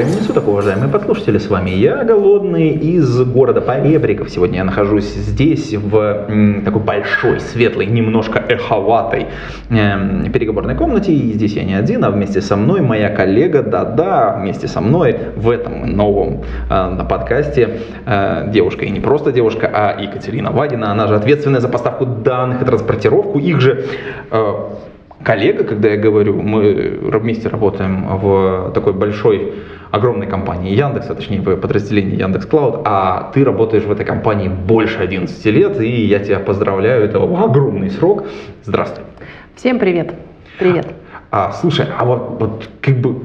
[0.00, 4.30] Времени суток, уважаемые подслушатели, с вами я, Голодный, из города Поребриков.
[4.30, 5.94] Сегодня я нахожусь здесь, в
[6.26, 9.26] м, такой большой, светлой, немножко эховатой
[9.68, 11.12] эм, переговорной комнате.
[11.12, 15.18] И здесь я не один, а вместе со мной моя коллега, да-да, вместе со мной
[15.36, 20.92] в этом новом э, подкасте э, девушка, и не просто девушка, а Екатерина Вагина.
[20.92, 23.38] Она же ответственная за поставку данных и транспортировку.
[23.38, 23.84] Их же
[24.30, 24.54] э,
[25.22, 29.52] коллега, когда я говорю, мы вместе работаем в такой большой,
[29.90, 34.98] огромной компании Яндекса, точнее в подразделении Яндекс Клауд, а ты работаешь в этой компании больше
[34.98, 38.24] 11 лет, и я тебя поздравляю, это огромный срок.
[38.64, 39.04] Здравствуй.
[39.56, 40.14] Всем привет.
[40.58, 40.86] Привет.
[41.30, 43.16] А, слушай, а вот, вот как бы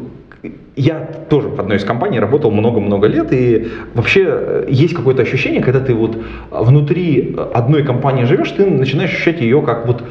[0.76, 5.62] я тоже в одной из компаний работал много-много лет, и вообще э, есть какое-то ощущение,
[5.62, 6.18] когда ты вот
[6.52, 10.04] внутри одной компании живешь, ты начинаешь ощущать ее как вот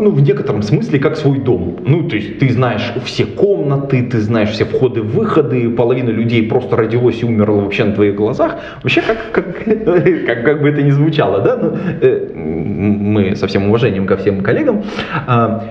[0.00, 1.76] ну, в некотором смысле, как свой дом.
[1.86, 7.22] Ну, то есть ты знаешь все комнаты, ты знаешь все входы-выходы, половина людей просто родилось
[7.22, 8.56] и умерло вообще на твоих глазах.
[8.82, 9.64] Вообще, как, как,
[10.26, 11.56] как, как бы это ни звучало, да?
[11.56, 14.84] Ну, э, мы со всем уважением ко всем коллегам.
[15.26, 15.64] А,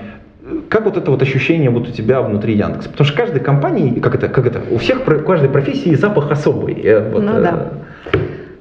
[0.68, 2.90] как вот это вот ощущение вот у тебя внутри Яндекса?
[2.90, 6.74] Потому что каждой компании, как это, как это, у всех, у каждой профессии запах особый.
[6.82, 7.68] Э, Вот, Ну э, да.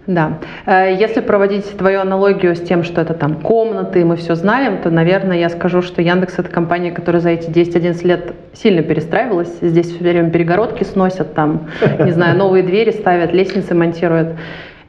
[0.07, 0.39] Да.
[0.65, 4.89] Э, Если проводить твою аналогию с тем, что это там комнаты, мы все знаем, то,
[4.89, 9.53] наверное, я скажу, что Яндекс это компания, которая за эти 10-11 лет сильно перестраивалась.
[9.61, 14.35] Здесь все время перегородки сносят, там, не знаю, новые двери ставят, лестницы монтируют.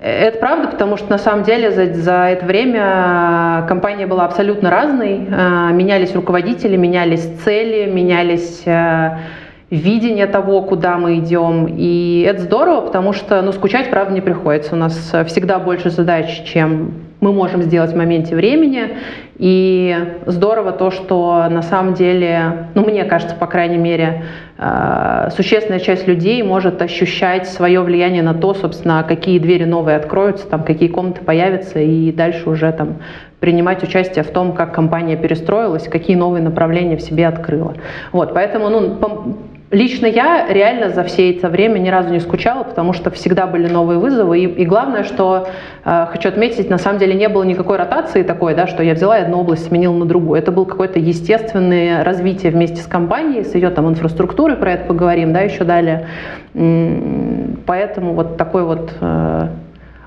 [0.01, 4.69] Э, Это правда, потому что на самом деле за, за это время компания была абсолютно
[4.69, 5.29] разной.
[5.31, 9.11] Э, Менялись руководители, менялись цели, менялись э,
[9.71, 11.67] видение того, куда мы идем.
[11.69, 14.75] И это здорово, потому что ну, скучать, правда, не приходится.
[14.75, 14.95] У нас
[15.27, 18.99] всегда больше задач, чем мы можем сделать в моменте времени.
[19.37, 24.25] И здорово то, что на самом деле, ну, мне кажется, по крайней мере,
[24.59, 30.47] э, существенная часть людей может ощущать свое влияние на то, собственно, какие двери новые откроются,
[30.47, 32.99] там, какие комнаты появятся, и дальше уже там
[33.41, 37.75] принимать участие в том, как компания перестроилась, какие новые направления в себе открыла.
[38.13, 38.99] Вот, поэтому, ну,
[39.75, 43.69] Лично я реально за все это время ни разу не скучала, потому что всегда были
[43.69, 44.39] новые вызовы.
[44.39, 45.49] И, и главное, что
[45.85, 49.17] э, хочу отметить, на самом деле не было никакой ротации такой, да, что я взяла
[49.17, 50.39] одну область, сменила на другую.
[50.39, 55.33] Это было какое-то естественное развитие вместе с компанией, с ее там инфраструктурой, про это поговорим,
[55.33, 56.07] да, еще далее.
[56.53, 59.49] Поэтому вот такой вот э,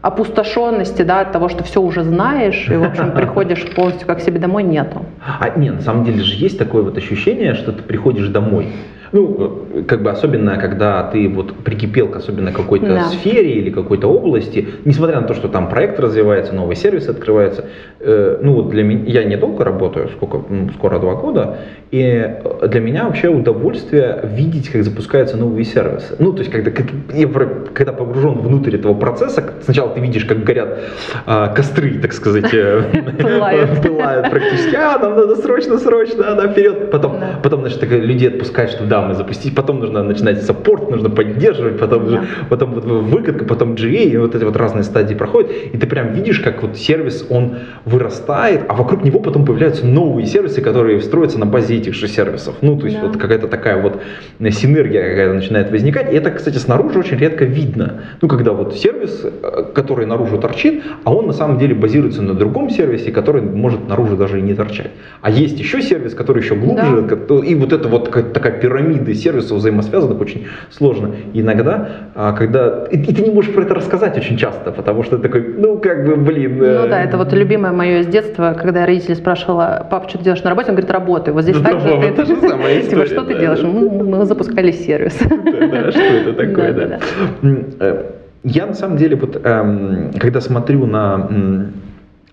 [0.02, 4.40] опустошенности, да, от того, что все уже знаешь, и, в общем, приходишь полностью как себе
[4.40, 5.06] домой, нету.
[5.20, 8.68] А нет, на самом деле же есть такое вот ощущение, что ты приходишь домой.
[9.12, 13.04] Ну, э, как бы особенно, когда ты вот прикипел к особенно какой-то Да.
[13.10, 17.66] сфере или какой-то области, несмотря на то, что там проект развивается, новые сервисы открываются.
[18.00, 21.58] э, ну, вот для меня, я недолго работаю, сколько, ну, скоро два года,
[21.90, 22.02] и
[22.62, 26.16] э, для меня вообще удовольствие видеть, как запускаются новые сервисы.
[26.20, 30.26] Ну, то есть, когда, как- я про- когда погружен внутрь этого процесса, сначала ты видишь,
[30.26, 30.78] как горят
[31.26, 32.84] а, костры, так сказать, э,
[33.82, 34.30] Пылают.
[34.30, 34.76] практически.
[34.76, 36.92] А, нам надо срочно, срочно, надо вперед.
[36.92, 39.56] Потом, потом, значит, людей отпускать, что да, мы запустить.
[39.56, 42.24] Потом нужно начинать саппорт, нужно поддерживать, потом, Да.
[42.50, 45.52] потом вот выкатка, потом GA, и вот эти вот разные стадии проходят.
[45.74, 50.26] И ты прям видишь, как вот сервис, он вырастает, а вокруг него потом появляются новые
[50.28, 52.56] сервисы, которые строятся на базе этих же сервисов.
[52.62, 53.08] Ну, то есть Да.
[53.08, 54.02] вот какая-то такая вот
[54.52, 56.12] синергия какая-то начинает возникать.
[56.14, 58.02] И это, кстати, снаружи очень редко видно.
[58.22, 62.34] Ну, когда вот сервис, э, который наружу торчит, а он на самом деле базируется на
[62.34, 64.92] другом сервисе, который может наружу даже и не торчать.
[65.22, 67.36] А есть еще сервис, который еще глубже, Да.
[67.46, 71.12] и вот это вот такая пирамида сервисов взаимосвязанных очень сложно.
[71.34, 72.86] И иногда, а, когда...
[72.92, 75.78] И, и ты не можешь про это рассказать очень часто, потому что ты такой, ну,
[75.78, 76.62] как бы, блин...
[76.64, 80.18] э, Ну да, это вот любимое мое из детства, когда я родителей спрашивала, папа, что
[80.20, 80.70] ты делаешь на работе?
[80.70, 81.34] Он говорит, работаю.
[81.34, 81.88] Вот здесь Ну, так же.
[81.88, 83.40] да, вот та же самая Типа, история, что ты да.
[83.40, 83.62] делаешь?
[83.64, 85.18] «Ну, Мы запускали сервис.
[85.30, 87.00] Да, да, что это такое, да.
[87.80, 88.04] Э,
[88.44, 91.30] Я на самом деле, вот, эм, когда смотрю на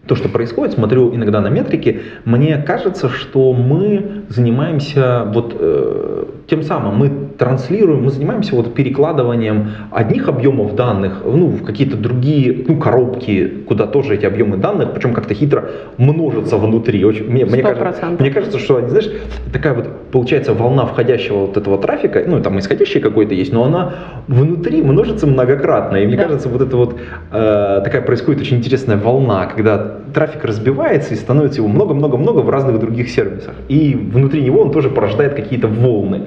[0.06, 6.62] то, что происходит, смотрю иногда на метрики, мне кажется, что мы занимаемся вот э, тем
[6.62, 12.76] самым, мы транслируем, мы занимаемся вот перекладыванием одних объемов данных ну, в какие-то другие ну,
[12.76, 17.04] коробки, куда тоже эти объемы данных, причем как-то хитро множатся внутри.
[17.04, 19.10] Очень, мне, мне, кажется, мне кажется, что, знаешь,
[19.52, 23.94] такая вот получается волна входящего вот этого трафика, ну там исходящий какой-то есть, но она
[24.28, 25.96] внутри множится многократно.
[25.96, 26.24] И мне да.
[26.24, 27.00] кажется, вот это вот
[27.32, 29.78] э, такая происходит очень интересная волна, когда
[30.14, 33.54] трафик разбивается и становится его много-много-много в разных других сервисах.
[33.68, 36.26] И внутри него он тоже порождает какие-то волны.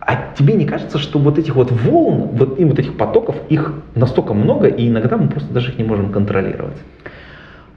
[0.00, 3.74] А тебе не кажется, что вот этих вот волн, вот, и вот этих потоков, их
[3.94, 6.76] настолько много, и иногда мы просто даже их не можем контролировать?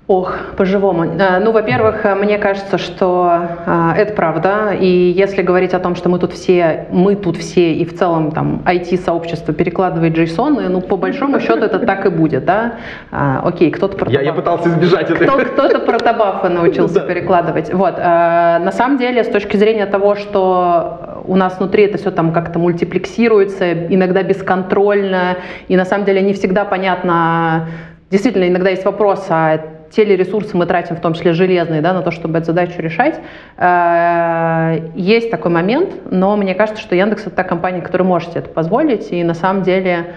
[0.08, 1.06] Ох, по-живому.
[1.06, 4.74] Э, ну, во-первых, э, мне кажется, что э, это правда.
[4.78, 8.32] И если говорить о том, что мы тут все, мы тут все и в целом
[8.32, 12.74] там IT-сообщество перекладывает JSON, ну, по большому счету это так и будет, да?
[13.12, 15.26] Окей, кто-то про Я, я пытался избежать этой.
[15.26, 17.74] Кто, кто-то про табафы научился перекладывать.
[17.74, 17.98] Вот.
[17.98, 22.60] На самом деле, с точки зрения того, что у нас внутри это все там как-то
[22.60, 25.38] мультиплексируется, иногда бесконтрольно,
[25.70, 27.68] и на самом деле не всегда понятно,
[28.14, 29.60] Действительно, иногда есть вопрос, а
[29.96, 32.82] те ли ресурсы мы тратим, в том числе железные, да, на то, чтобы эту задачу
[32.82, 33.20] решать.
[33.58, 38.50] Э, есть такой момент, но мне кажется, что Яндекс это та компания, которая может это
[38.50, 40.14] позволить, и на самом деле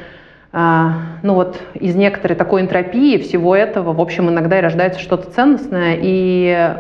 [0.53, 0.89] э,
[1.23, 5.99] ну вот из некоторой такой энтропии всего этого, в общем, иногда и рождается что-то ценностное,
[6.01, 6.75] и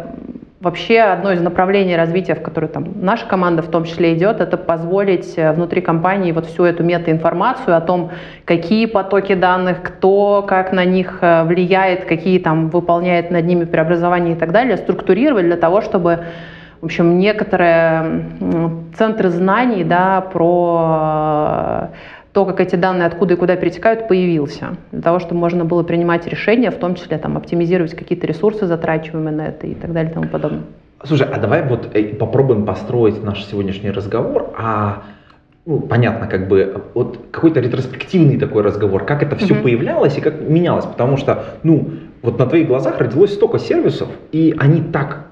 [0.67, 4.57] Вообще одно из направлений развития, в которое там, наша команда в том числе идет, это
[4.57, 8.11] позволить э, внутри компании вот всю эту метаинформацию о том,
[8.45, 14.33] какие потоки данных, кто как на них э, влияет, какие там выполняет над ними преобразования
[14.33, 16.25] и так далее, структурировать для того, чтобы
[16.81, 18.25] в общем, некоторые
[18.99, 21.91] центры знаний да, про
[22.37, 24.77] то, как эти данные откуда и куда перетекают, появился.
[24.93, 29.35] Для того, чтобы можно было принимать решения, в том числе там, оптимизировать какие-то ресурсы, затрачиваемые
[29.35, 30.65] на это и так далее и тому подобное.
[31.03, 35.05] Слушай, а давай вот э, попробуем построить наш сегодняшний разговор, а
[35.65, 39.62] ну, понятно, как бы вот какой-то ретроспективный такой разговор, как это все uh-huh.
[39.62, 41.89] появлялось и как менялось, потому что, ну,
[42.21, 45.29] вот на твоих глазах родилось столько сервисов, и они так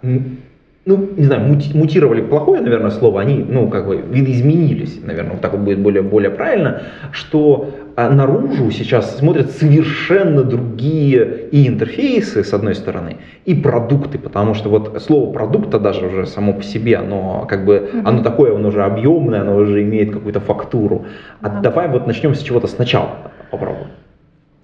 [0.87, 5.53] ну, не знаю, мутировали плохое, наверное, слово, они, ну, как бы, изменились, наверное, вот так
[5.53, 12.53] вот будет более, более правильно, что а, наружу сейчас смотрят совершенно другие и интерфейсы, с
[12.53, 13.17] одной стороны,
[13.47, 17.91] и продукты, потому что вот слово продукта даже уже само по себе, оно как бы,
[18.05, 21.07] оно такое, оно уже объемное, оно уже имеет какую-то фактуру.
[21.41, 21.61] А да.
[21.61, 23.89] давай вот начнем с чего-то сначала, попробуем.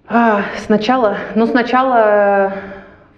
[0.06, 2.52] А, сначала, ну, сначала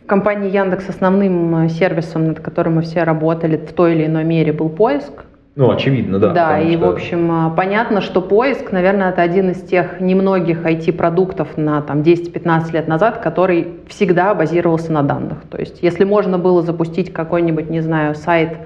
[0.07, 4.53] компании Яндекс основным э, сервисом, над которым мы все работали в той или иной мере,
[4.53, 5.25] был поиск.
[5.55, 6.33] Ну, очевидно, да.
[6.33, 6.87] Да, и, что...
[6.87, 12.01] в общем, э, понятно, что поиск, наверное, это один из тех немногих IT-продуктов на там,
[12.01, 15.43] 10-15 лет назад, который всегда базировался на данных.
[15.51, 18.57] То есть, если можно было запустить какой-нибудь, не знаю, сайт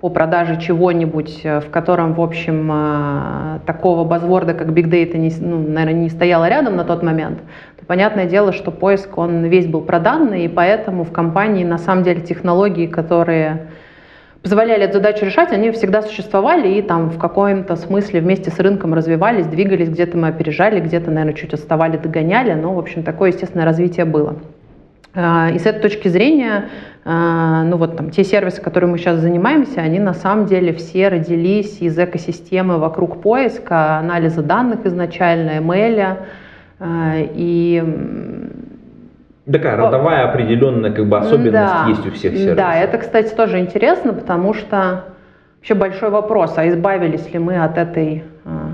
[0.00, 5.58] по продаже чего-нибудь, э, в котором, в общем, такого базворда, как Big Data, не, ну,
[5.66, 7.38] наверное, не стояло рядом на тот момент,
[7.86, 12.02] Понятное дело, что поиск, он весь был про данные, и поэтому в компании на самом
[12.02, 13.68] деле технологии, которые
[14.42, 18.94] позволяли эту задачу решать, они всегда существовали и там в каком-то смысле вместе с рынком
[18.94, 23.64] развивались, двигались, где-то мы опережали, где-то, наверное, чуть отставали, догоняли, но, в общем, такое естественное
[23.64, 24.36] развитие было.
[25.14, 26.68] А, и с этой точки зрения,
[27.04, 31.08] а, ну вот там те сервисы, которыми мы сейчас занимаемся, они на самом деле все
[31.08, 35.60] родились из экосистемы вокруг поиска, анализа данных изначально, а,
[36.80, 37.82] и
[39.50, 42.56] Такая родовая определенная как бы особенность да, есть у всех сервисов.
[42.56, 45.04] Да, это, кстати, тоже интересно, потому что
[45.58, 48.72] вообще большой вопрос, а избавились ли мы от этой а,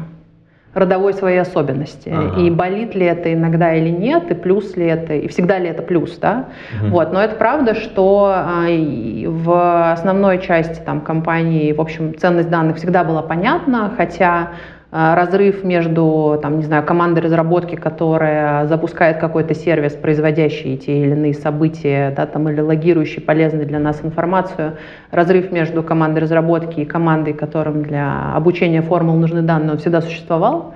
[0.73, 2.09] родовой своей особенности.
[2.09, 2.41] Ага.
[2.41, 5.83] И болит ли это иногда или нет, и плюс ли это, и всегда ли это
[5.83, 6.47] плюс, да?
[6.81, 6.91] Угу.
[6.91, 12.79] Вот, но это правда, что а, в основной части там компании, в общем, ценность данных
[12.79, 14.53] всегда была понятна, хотя
[14.93, 21.33] разрыв между, там, не знаю, командой разработки, которая запускает какой-то сервис, производящий те или иные
[21.33, 24.77] события, да, там, или логирующий полезный для нас информацию,
[25.11, 30.75] разрыв между командой разработки и командой, которым для обучения формул нужны данные, он всегда существовал.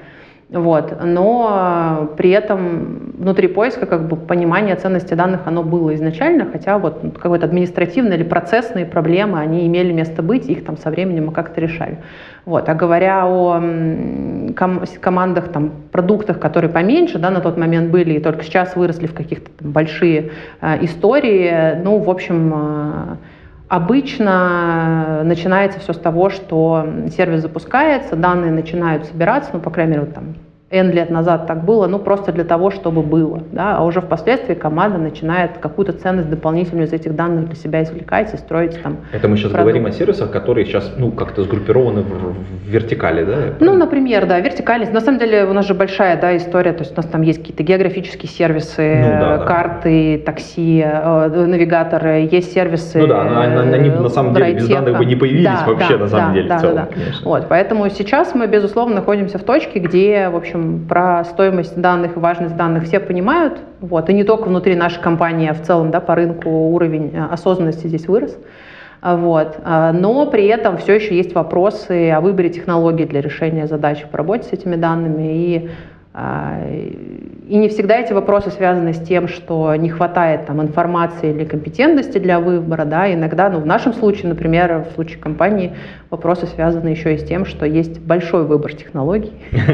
[0.48, 0.96] Вот.
[1.02, 7.00] Но при этом внутри поиска как бы понимание ценности данных оно было изначально, хотя вот
[7.20, 11.60] какой-то административные или процессные проблемы, они имели место быть, их там со временем мы как-то
[11.60, 11.98] решали.
[12.44, 12.68] Вот.
[12.68, 13.60] А говоря о
[14.56, 19.08] ком- командах, там, продуктах, которые поменьше да, на тот момент были и только сейчас выросли
[19.08, 23.16] в каких-то большие э, истории, ну, в общем, э,
[23.68, 30.04] Обычно начинается все с того, что сервис запускается, данные начинают собираться, ну, по крайней мере,
[30.04, 30.34] вот там
[30.68, 34.54] N лет назад так было, ну просто для того, чтобы было, да, а уже впоследствии
[34.54, 38.96] команда начинает какую-то ценность дополнительную из этих данных для себя извлекать и строить там.
[39.12, 39.70] Это мы сейчас продукт.
[39.70, 43.36] говорим о сервисах, которые сейчас, ну, как-то сгруппированы в, в вертикали, да?
[43.60, 44.86] Ну, например, да, вертикали.
[44.86, 47.38] На самом деле у нас же большая, да, история, то есть у нас там есть
[47.38, 50.32] какие-то географические сервисы, ну, да, карты, да.
[50.32, 52.98] такси, э, навигаторы, есть сервисы.
[52.98, 55.98] Ну да, они, они на самом деле без данных бы не появились да, вообще, да,
[55.98, 57.20] на самом да, деле, да, в целом, да, конечно.
[57.24, 62.16] Вот, поэтому сейчас мы, безусловно, находимся в точке, где, в общем, общем, про стоимость данных
[62.16, 63.60] и важность данных все понимают.
[63.80, 67.24] Вот, и не только внутри нашей компании, а в целом да, по рынку уровень э,
[67.30, 68.36] осознанности здесь вырос.
[69.02, 69.58] А, вот.
[69.64, 74.18] А, но при этом все еще есть вопросы о выборе технологий для решения задач по
[74.18, 75.32] работе с этими данными.
[75.32, 75.70] И
[76.18, 82.18] и не всегда эти вопросы связаны с тем, что не хватает там, информации или компетентности
[82.18, 82.84] для выбора.
[82.84, 83.12] Да?
[83.12, 85.74] Иногда, ну, в нашем случае, например, в случае компании,
[86.10, 89.32] вопросы связаны еще и с тем, что есть большой выбор технологий.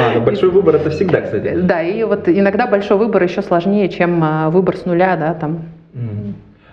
[0.00, 1.60] А, ну большой выбор это всегда, кстати.
[1.60, 5.60] Да, и вот иногда большой выбор еще сложнее, чем а, выбор с нуля, да, там.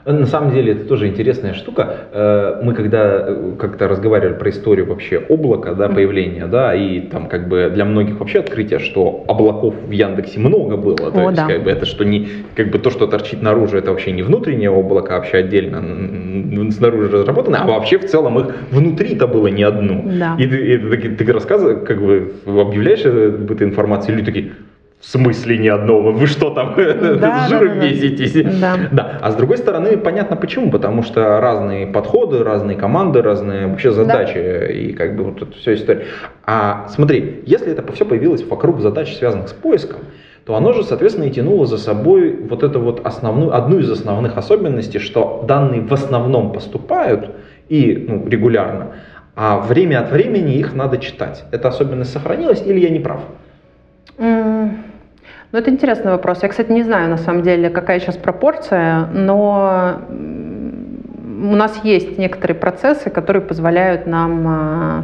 [0.07, 2.07] На самом деле это тоже интересная штука.
[2.13, 7.27] Э, мы когда э, как-то разговаривали про историю вообще облака, да, появления, да, и там
[7.27, 10.95] как бы для многих вообще открытие, что облаков в Яндексе много было.
[10.95, 11.47] То О, есть да.
[11.47, 14.71] как бы это что не как бы то, что торчит наружу, это вообще не внутреннее
[14.71, 20.03] облако, а вообще отдельно снаружи разработано, а вообще в целом их внутри-то было не одно.
[20.05, 20.37] Да.
[20.39, 24.51] И, и, и ты, ты рассказываешь, как бы объявляешь эту информацию, люди такие,
[24.99, 26.11] в смысле ни одного?
[26.11, 26.73] Вы что там,
[27.19, 28.59] да, с жиром да, меситесь?
[28.59, 28.77] Да.
[28.91, 29.19] да.
[29.21, 34.33] А с другой стороны, понятно почему, потому что разные подходы, разные команды, разные вообще задачи
[34.35, 34.65] да.
[34.67, 36.05] и как бы вот эта вся история.
[36.45, 39.99] А смотри, если это все появилось вокруг задач, связанных с поиском,
[40.45, 44.37] то оно же, соответственно, и тянуло за собой вот эту вот основную, одну из основных
[44.37, 47.31] особенностей, что данные в основном поступают
[47.67, 48.93] и ну, регулярно,
[49.35, 51.43] а время от времени их надо читать.
[51.51, 53.19] Эта особенность сохранилась или я не прав?
[54.17, 56.43] Ну, это интересный вопрос.
[56.43, 62.57] Я, кстати, не знаю, на самом деле, какая сейчас пропорция, но у нас есть некоторые
[62.57, 65.03] процессы, которые позволяют нам а,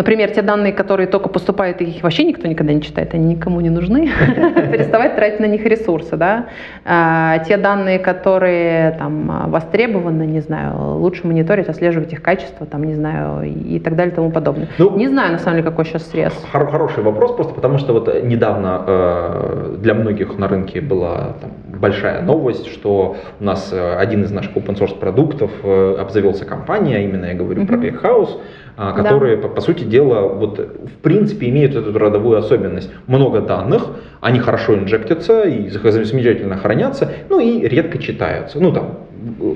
[0.00, 3.68] Например, те данные, которые только поступают, их вообще никто никогда не читает, они никому не
[3.68, 4.08] нужны,
[4.72, 6.46] переставать тратить на них ресурсы, да.
[6.86, 12.94] А, те данные, которые там востребованы, не знаю, лучше мониторить, отслеживать их качество, там, не
[12.94, 14.68] знаю, и так далее и тому подобное.
[14.78, 16.32] Ну, не знаю, на самом деле, какой сейчас срез.
[16.50, 21.34] Хор- хороший вопрос, просто потому что вот недавно э, для многих на рынке была
[21.78, 26.96] большая новость, что у нас э, один из наших open source продуктов э, обзавелся компания,
[26.96, 28.38] а именно я говорю про ClickHouse,
[28.69, 29.42] а, которые, да.
[29.42, 32.90] по, по сути дела, вот, в принципе имеют эту родовую особенность.
[33.06, 33.88] Много данных,
[34.20, 38.58] они хорошо инжектятся и замечательно хранятся, ну и редко читаются.
[38.58, 38.98] Ну там,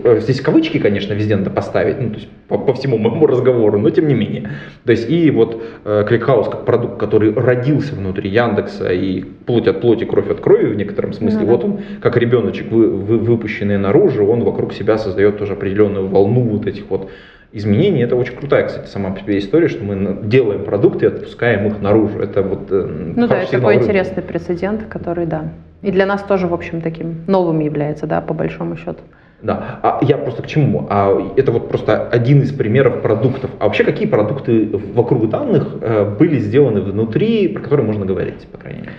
[0.05, 3.79] э, здесь кавычки, конечно, везде надо поставить, ну, то есть по, по всему моему разговору,
[3.79, 4.51] но тем не менее.
[4.85, 9.81] То есть и вот э, ClickHouse как продукт, который родился внутри Яндекса и плоть от
[9.81, 13.79] плоти, кровь от крови в некотором смысле, ну, вот он как ребеночек вы, вы, выпущенный
[13.79, 17.11] наружу, он вокруг себя создает тоже определенную волну вот этих вот
[17.55, 18.03] изменений.
[18.03, 21.81] Это очень крутая, кстати, сама по себе история, что мы делаем продукты и отпускаем их
[21.81, 22.19] наружу.
[22.19, 23.85] Это вот э, Ну да, это такой рынка.
[23.85, 28.35] интересный прецедент, который, да, и для нас тоже, в общем, таким новым является, да, по
[28.35, 29.01] большому счету.
[29.43, 30.87] Да, а я просто к чему?
[30.89, 33.51] А это вот просто один из примеров продуктов.
[33.59, 38.59] А вообще какие продукты вокруг данных э, были сделаны внутри, про которые можно говорить, по
[38.59, 38.93] крайней мере?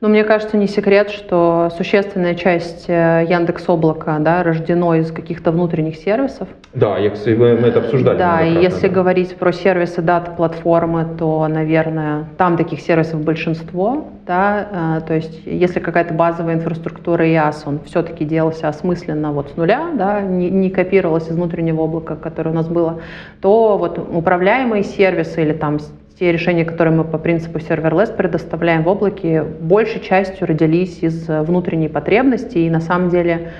[0.00, 5.50] Но мне кажется, не секрет, что существенная часть э, Яндекс Облака да, рождено из каких-то
[5.50, 6.46] внутренних сервисов.
[6.72, 8.16] Да, я, кстати, мы это обсуждали.
[8.16, 8.94] Да, и если да.
[8.94, 14.06] говорить про сервисы дата-платформы, то, наверное, там таких сервисов большинство.
[14.24, 19.56] Да, э, то есть если какая-то базовая инфраструктура IaaS, он все-таки делался осмысленно вот с
[19.56, 23.00] нуля, да, не, не копировалось из внутреннего облака, которое у нас было,
[23.40, 25.78] то вот управляемые сервисы или там
[26.18, 31.88] те решения, которые мы по принципу serverless предоставляем в облаке, большей частью родились из внутренней
[31.88, 33.52] потребности, и на самом деле,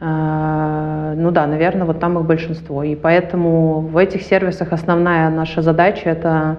[0.00, 2.82] э, ну да, наверное, вот там их большинство.
[2.82, 6.58] И поэтому в этих сервисах основная наша задача— это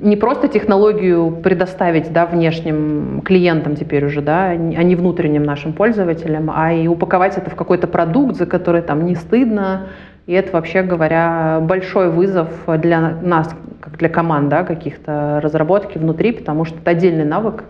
[0.00, 6.50] не просто технологию предоставить да, внешним клиентам теперь уже, да, а не внутренним нашим пользователям,
[6.52, 9.86] а и упаковать это в какой-то продукт, за который там не стыдно,
[10.26, 16.32] и это, вообще говоря, большой вызов для нас, как для команд, да, каких-то разработки внутри,
[16.32, 17.64] потому что это отдельный навык,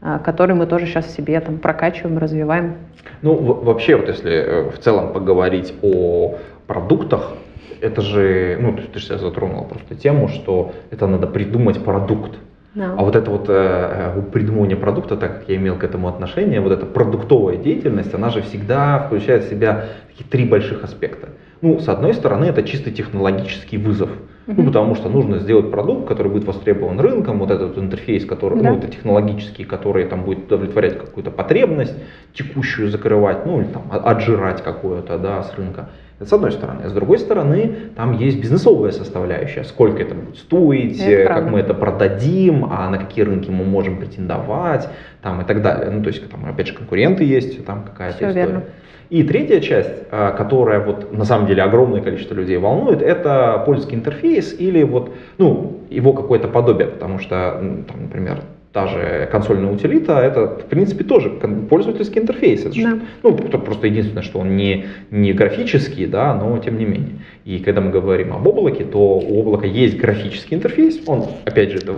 [0.00, 2.74] а, который мы тоже сейчас в себе там прокачиваем, развиваем.
[3.20, 6.36] Ну, вообще, вот если э, в целом поговорить о
[6.66, 7.32] продуктах,
[7.80, 12.38] это же, ну, ты, ты же сейчас затронула просто тему, что это надо придумать продукт.
[12.74, 12.94] Да.
[12.96, 16.60] А вот это вот э, э придумывание продукта, так как я имел к этому отношение,
[16.60, 21.28] вот эта продуктовая деятельность, она же всегда включает в себя такие три больших аспекта.
[21.60, 24.10] Ну, с одной стороны, это чисто технологический вызов.
[24.46, 28.70] Ну, потому что нужно сделать продукт, который будет востребован рынком, вот этот интерфейс, который, Да.
[28.70, 31.94] ну, это технологический, который там будет удовлетворять какую-то потребность,
[32.32, 35.90] текущую закрывать, ну, или там отжирать какую-то, да, с рынка.
[36.18, 36.80] Это с одной стороны.
[36.84, 39.64] А с другой стороны, там есть бизнесовая составляющая.
[39.64, 41.50] Сколько это будет стоить, Это э, как правда.
[41.50, 44.88] мы это продадим, а на какие рынки мы можем претендовать,
[45.22, 45.90] там и так далее.
[45.90, 48.46] Ну, то есть, там, опять же, конкуренты есть, там какая-то Всё история.
[48.46, 48.62] верно.
[49.10, 53.98] И третья часть, а, которая вот на самом деле огромное количество людей волнует, это пользовательский
[53.98, 60.18] интерфейс или вот, ну, его какое-то подобие, потому что, там, например, та же консольная утилита,
[60.20, 62.66] это, в принципе, тоже пользовательский интерфейс.
[62.66, 62.98] Это Да.
[63.22, 67.20] ну, просто единственное, что он не, не графический, да, но тем не менее.
[67.46, 71.78] И когда мы говорим об облаке, то у облака есть графический интерфейс, он, опять же,
[71.78, 71.94] это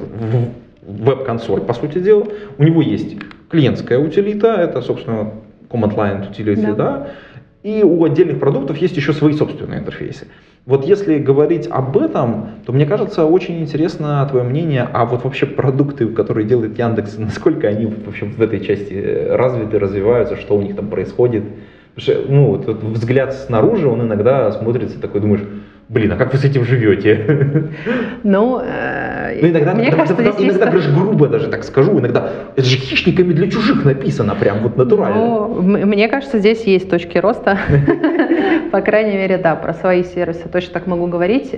[0.86, 2.24] веб-консоль, по сути дела.
[2.56, 3.16] У него есть
[3.48, 5.32] клиентская утилита, это, собственно,
[5.70, 6.74] command line utility, Да.
[6.74, 7.06] да.
[7.62, 10.26] И у отдельных продуктов есть еще свои собственные интерфейсы.
[10.64, 15.44] Вот если говорить об этом, то мне кажется очень интересно твое мнение, а вот вообще
[15.46, 20.62] продукты, которые делает Яндекс, насколько они вообще в этой части э, развиты, развиваются, что у
[20.62, 21.44] них там происходит.
[21.94, 25.42] Потому что, ну, вот взгляд снаружи, он иногда смотрится такой, думаешь,
[25.90, 27.68] блин, а как вы с этим живете?
[28.22, 28.99] Ну, э,
[29.40, 30.40] Ну, иногда, мне иногда, кажется, есть...
[30.40, 34.76] иногда даже грубо даже так скажу, иногда это же хищниками для чужих написано, прям вот
[34.76, 35.20] натурально.
[35.20, 37.58] Ну, мне кажется, здесь есть точки роста.
[38.72, 41.54] По крайней мере, да, про свои сервисы точно так могу говорить.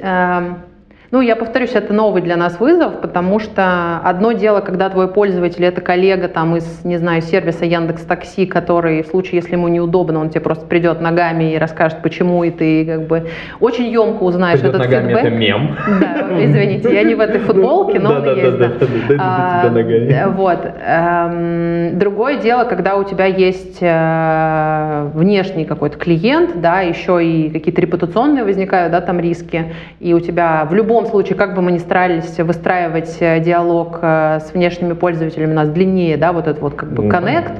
[1.12, 5.62] Ну, я повторюсь, это новый для нас вызов, потому что одно дело, когда твой пользователь
[5.62, 10.20] это коллега там из, не знаю, сервиса Яндекс Такси, который в случае, если ему неудобно,
[10.20, 13.28] он тебе просто придет ногами и расскажет, почему, и ты как бы
[13.60, 15.24] очень емко узнаешь Пойдет этот ногами, фидбэк.
[15.26, 15.76] это мем.
[16.00, 18.72] Да, извините, я не в этой футболке, но он есть, да.
[19.18, 20.28] А, да.
[20.30, 20.66] Вот.
[20.82, 27.82] Эм, Другое дело, когда у тебя есть э, внешний какой-то клиент, да, еще и какие-то
[27.82, 31.78] репутационные возникают, да, там риски, и у тебя в любом случае, как бы мы ни
[31.78, 36.74] старались выстраивать э, диалог э, с внешними пользователями, у нас длиннее, да, вот этот вот
[36.74, 37.52] как бы коннект,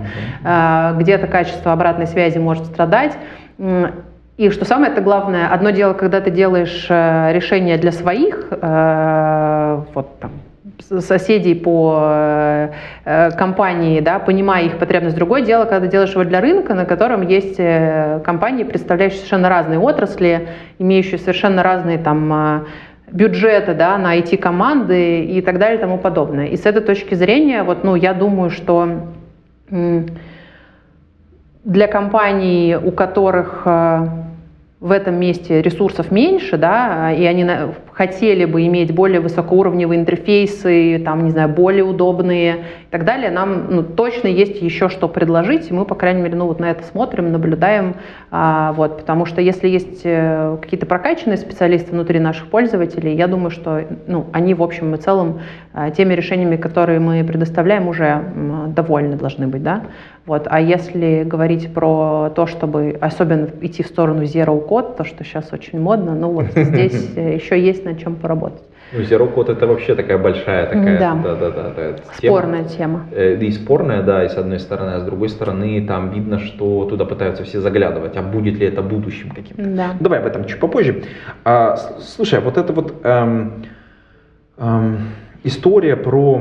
[0.45, 3.17] э, где-то качество обратной связи может страдать.
[4.39, 10.31] И что самое это главное, одно дело, когда ты делаешь решение для своих, вот там,
[11.01, 12.71] соседей по
[13.05, 15.17] э, компании, да, понимая их потребность.
[15.17, 17.61] Другое дело, когда ты делаешь его для рынка, на котором есть
[18.25, 22.67] компании, представляющие совершенно разные отрасли, имеющие совершенно разные там
[23.13, 26.47] бюджеты да, на IT-команды и так далее и тому подобное.
[26.47, 29.13] И с этой точки зрения, вот, ну, я думаю, что
[31.65, 34.09] для компаний, у которых э,
[34.83, 37.47] в этом месте ресурсов меньше, да, и они
[37.93, 42.55] хотели бы иметь более высокоуровневые интерфейсы, там, не знаю, более удобные
[42.89, 46.35] и так далее, нам ну, точно есть еще что предложить, и мы, по крайней мере,
[46.35, 47.95] ну, вот на это смотрим, наблюдаем,
[48.33, 53.51] а, вот, потому что если есть э, какие-то прокачанные специалисты внутри наших пользователей, я думаю,
[53.51, 55.43] что ну, они, в общем и целом,
[55.75, 58.21] э, теми решениями, которые мы предоставляем, уже
[58.75, 59.83] довольны должны быть, да,
[60.27, 60.47] вот.
[60.51, 65.53] А если говорить про то, чтобы особенно идти в сторону Zero Code, то, что сейчас
[65.53, 68.63] очень модно, ну вот здесь э, еще есть над чем поработать.
[68.95, 71.15] Ну, Zero Code это вообще такая большая такая, Да.
[71.15, 72.37] да, да, да, да, тема.
[72.39, 73.07] Спорная тема.
[73.11, 76.85] Э, И спорная, да, и с одной стороны, а с другой стороны, там видно, что
[76.85, 79.63] туда пытаются все заглядывать, а будет ли это будущим каким-то.
[79.65, 79.87] Да.
[79.99, 81.05] Давай об этом чуть попозже.
[81.45, 83.65] А, слушай, а вот эта вот эм,
[84.59, 84.99] эм,
[85.45, 86.41] история про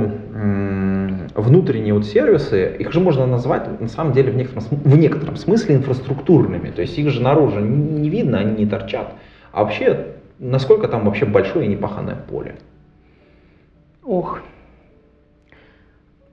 [1.36, 5.76] внутренние вот сервисы, их же можно назвать на самом деле в некотором, в некотором смысле
[5.76, 6.70] инфраструктурными.
[6.70, 9.14] То есть их же наружу не видно, они не торчат.
[9.52, 10.08] А вообще,
[10.40, 12.56] насколько там вообще большое и непаханное поле?
[14.04, 14.42] Ох.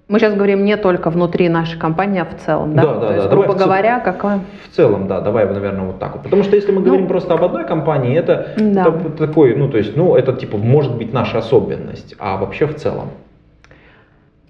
[0.08, 2.82] Мы сейчас говорим не только внутри нашей компании, а в целом, да?
[2.82, 3.14] Да, да, То да.
[3.14, 4.40] есть, Давай грубо в говоря, какое...
[4.70, 6.22] В целом, да, давай, наверное, вот так вот.
[6.22, 8.86] Потому что если мы говорим Ну, просто об одной компании, это, да.
[8.88, 12.76] это такой, ну, то есть, ну, это типа может быть наша особенность, а вообще в
[12.76, 13.10] целом.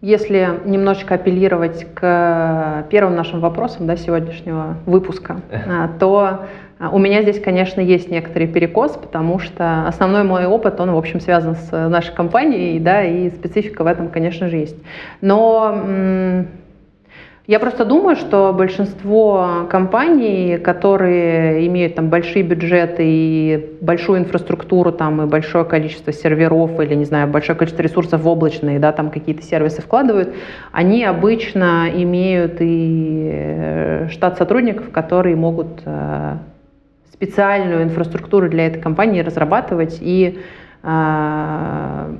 [0.00, 6.44] Если немножечко апеллировать к первым нашим вопросам да, сегодняшнего выпуска, а, то
[6.80, 11.20] у меня здесь, конечно, есть некоторый перекос, потому что основной мой опыт, он, в общем,
[11.20, 14.76] связан с нашей компанией, да, и специфика в этом, конечно же, есть.
[15.20, 16.46] Но
[17.48, 25.22] я просто думаю, что большинство компаний, которые имеют там большие бюджеты и большую инфраструктуру, там
[25.22, 29.42] и большое количество серверов или, не знаю, большое количество ресурсов в облачные, да, там какие-то
[29.42, 30.34] сервисы вкладывают,
[30.72, 36.36] они обычно имеют и э, штат сотрудников, которые могут э,
[37.18, 40.38] специальную инфраструктуру для этой компании разрабатывать и
[40.84, 42.14] э,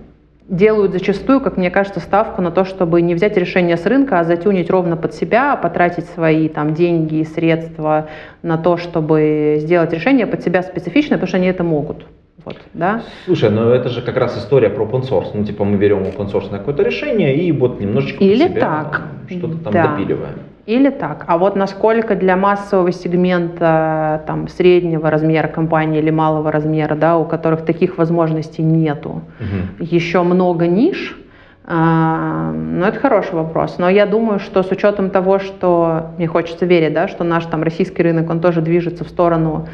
[0.49, 4.25] делают зачастую, как мне кажется, ставку на то, чтобы не взять решение с рынка, а
[4.25, 8.09] затюнить ровно под себя, потратить свои там деньги и средства
[8.43, 12.05] на то, чтобы сделать решение под себя специфичное, потому что они это могут.
[12.45, 13.03] Вот, да?
[13.27, 15.31] Слушай, ну это же как раз история про open source.
[15.35, 19.03] Ну, типа мы берем open source на какое-то решение и вот немножечко Или так.
[19.29, 19.97] что-то там Да.
[19.97, 20.39] допиливаем.
[20.69, 21.25] Или так.
[21.29, 27.25] А вот насколько для массового сегмента там, среднего размера компании или малого размера, да, у
[27.25, 29.77] которых таких возможностей нету, Мгм.
[29.81, 31.19] еще много ниш,
[31.67, 33.79] а, ну, это хороший вопрос.
[33.79, 37.63] Но я думаю, что с учетом того, что мне хочется верить, да, что наш там
[37.63, 39.69] российский рынок, он тоже движется в сторону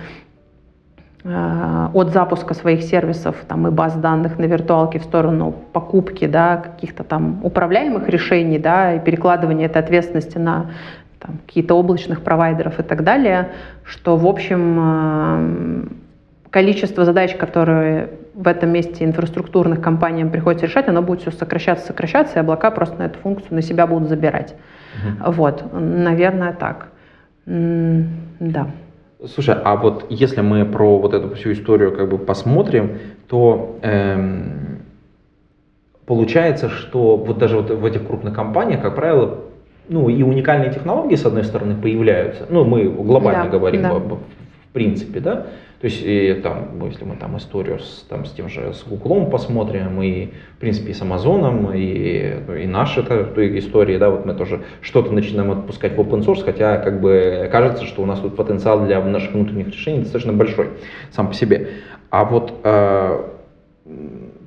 [1.24, 7.02] от запуска своих сервисов там, и баз данных на виртуалке в сторону покупки да, каких-то
[7.02, 10.66] там управляемых решений да, и перекладывания этой ответственности на
[11.18, 13.52] там, какие-то облачных провайдеров и так далее,
[13.84, 15.50] что, в общем, а,
[16.50, 22.38] количество задач, которые в этом месте инфраструктурных компаниям приходится решать, оно будет все сокращаться, сокращаться,
[22.38, 24.54] и облака просто на эту функцию на себя будут забирать.
[25.02, 25.32] Мгм.
[25.32, 26.88] Вот, наверное, так.
[27.46, 28.66] Да.
[29.26, 34.82] Слушай, а вот если мы про вот эту всю историю как бы посмотрим, то эм,
[36.06, 39.38] получается, что вот даже вот в этих крупных компаниях, как правило,
[39.88, 42.46] ну и уникальные технологии, с одной стороны, появляются.
[42.50, 43.90] Ну, мы глобально Да, говорим да.
[43.90, 45.46] об- в принципе, да.
[45.84, 48.84] То есть, и там, ну, если мы там историю с, там, с тем же с
[48.84, 54.08] Гуглом посмотрим, и, в принципе, и с Амазоном, и, ну, и наши это, истории, да,
[54.08, 58.06] вот мы тоже что-то начинаем отпускать в open source, хотя, как бы, кажется, что у
[58.06, 60.70] нас тут потенциал для наших внутренних решений достаточно большой
[61.10, 61.68] сам по себе.
[62.08, 63.22] А вот э,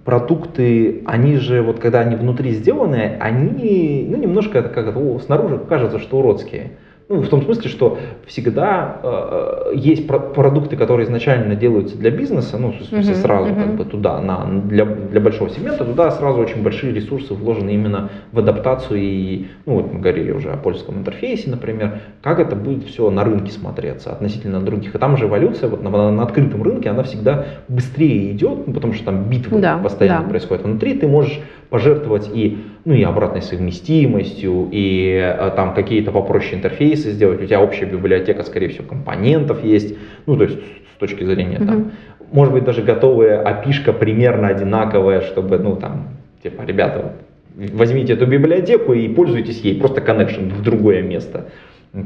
[0.05, 5.59] продукты, они же, вот когда они внутри сделаны, они, ну, немножко это как это, снаружи
[5.69, 6.71] кажется, что уродские.
[7.09, 12.57] Ну, в том смысле, что всегда э, есть про- продукты, которые изначально делаются для бизнеса,
[12.57, 13.75] ну, в смысле, Мгм, сразу как мгм.
[13.77, 18.39] бы туда, на, для, для большого сегмента, туда сразу очень большие ресурсы вложены именно в
[18.39, 23.09] адаптацию и, ну, вот мы говорили уже о польском интерфейсе, например, как это будет все
[23.09, 24.93] на рынке смотреться относительно других.
[24.93, 28.91] И там же эволюция вот на, на открытом рынке, она всегда быстрее идет, ну, потому
[28.93, 30.29] что там битвы Да, постоянно да.
[30.29, 31.39] происходят внутри, ты можешь
[31.69, 37.59] пожертвовать и, ну, и обратной совместимостью, и э, там какие-то попроще интерфейсы сделать, у тебя
[37.61, 39.93] общая библиотека, скорее всего, компонентов есть,
[40.25, 40.57] ну, то есть
[40.95, 41.91] с точки зрения там, Мгм.
[42.31, 46.07] может быть, даже готовая опишка примерно одинаковая, чтобы, ну, там,
[46.41, 47.11] типа, ребята,
[47.73, 51.49] возьмите эту библиотеку и пользуйтесь ей, просто connection в другое место.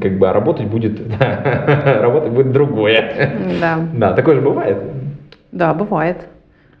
[0.00, 3.36] Как бы, а работать будет, работать будет другое.
[3.60, 3.78] Да.
[3.94, 4.78] Да, такое же бывает.
[5.52, 6.26] Да, бывает.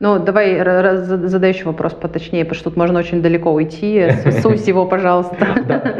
[0.02, 4.00] Ну, давай ра- раз- задай еще вопрос поточнее, потому что тут можно очень далеко уйти.
[4.10, 5.36] С- Сусь его, пожалуйста.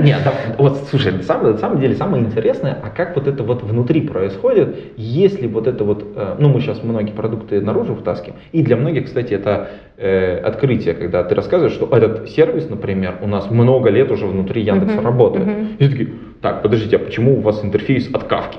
[0.01, 0.19] Нет,
[0.59, 5.47] вот слушай, на самом, деле самое интересное, а как вот это вот внутри происходит, если
[5.47, 9.35] вот это вот, э, ну мы сейчас многие продукты наружу вытаскиваем, и для многих, кстати,
[9.35, 14.27] это э, открытие, когда ты рассказываешь, что этот сервис, например, у нас много лет уже
[14.27, 15.47] внутри Яндекса работает.
[15.79, 16.09] И такие,
[16.41, 18.59] так, подождите, а почему у вас интерфейс от кавки?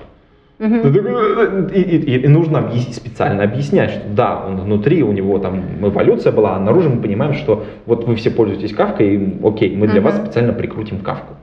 [0.70, 5.62] Такой, И, и- и нужно объяс- специально объяснять, что да, он внутри, у него там
[5.82, 9.88] эволюция была, а наружу мы понимаем, что вот вы все пользуетесь кавкой, и, окей, мы
[9.88, 11.34] для вас специально прикрутим кавку.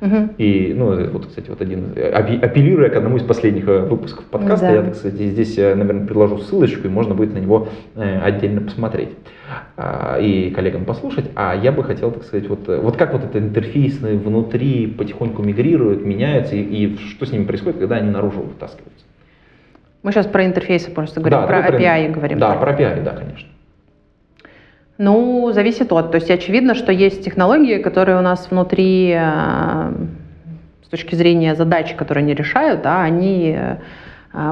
[0.00, 0.30] Мгм.
[0.38, 4.66] И, ну, вот, кстати, вот один, э, апеллируя к одному из последних э, выпусков подкаста,
[4.66, 4.72] Да.
[4.72, 9.10] я, так сказать, здесь, э, наверное, приложу ссылочку, и можно будет на него отдельно посмотреть
[9.76, 11.30] а, и коллегам послушать.
[11.34, 16.04] А я бы хотел, так сказать, вот, вот как вот это интерфейсные внутри потихоньку мигрируют,
[16.04, 19.04] меняются, и, и что с ними происходит, когда они наружу вытаскиваются.
[20.02, 22.38] Мы сейчас про интерфейсы просто говорим, Да, про API говорим.
[22.38, 23.48] Да, про API, да, конечно.
[24.98, 26.10] Ну, зависит от.
[26.10, 29.92] То есть очевидно, что есть технологии, которые у нас внутри, э,
[30.84, 33.76] с точки зрения задач, которые они решают, да, они э,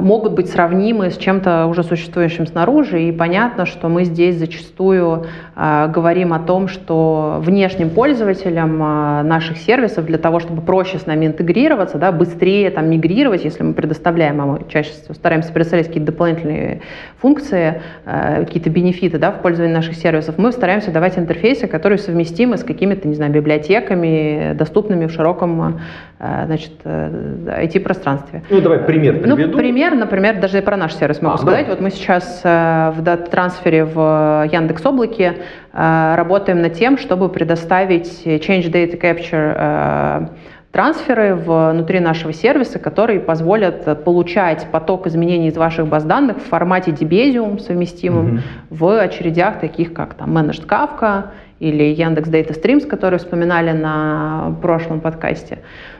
[0.01, 3.05] могут быть сравнимы с чем-то уже существующим снаружи.
[3.05, 9.59] И понятно, что мы здесь зачастую э, говорим о том, что внешним пользователям э, наших
[9.59, 14.41] сервисов для того, чтобы проще с нами интегрироваться, да, быстрее там, мигрировать, если мы предоставляем,
[14.41, 16.81] а мы чаще всего стараемся предоставлять какие-то дополнительные
[17.19, 22.57] функции, э, какие-то бенефиты да, в пользовании наших сервисов, мы стараемся давать интерфейсы, которые совместимы
[22.57, 25.79] с какими-то, не знаю, библиотеками, доступными в широком
[26.19, 28.43] э, значит, э, IT-пространстве.
[28.51, 29.57] Ну, давай пример Ну, приведу.
[29.77, 31.67] Пример, например, даже про наш сервис могу А, сказать.
[31.67, 31.71] да.
[31.73, 35.35] Вот мы сейчас э, в дата-трансфере в Яндекс Облаке
[35.75, 40.27] э, работаем над тем, чтобы предоставить Change Data Capture э,
[40.73, 46.49] трансферы внутри нашего сервиса, которые позволят э, получать поток изменений из ваших баз данных в
[46.49, 48.43] формате Debezium совместимым Мгм.
[48.71, 51.25] в очередях, таких как там Managed Kafka
[51.61, 55.59] или Яндекс Data Streams, которые вспоминали на прошлом подкасте.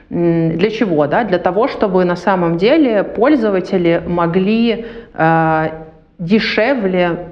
[0.09, 1.05] Для чего?
[1.07, 1.23] Да?
[1.23, 5.69] Для того, чтобы на самом деле пользователи могли э,
[6.17, 7.27] дешевле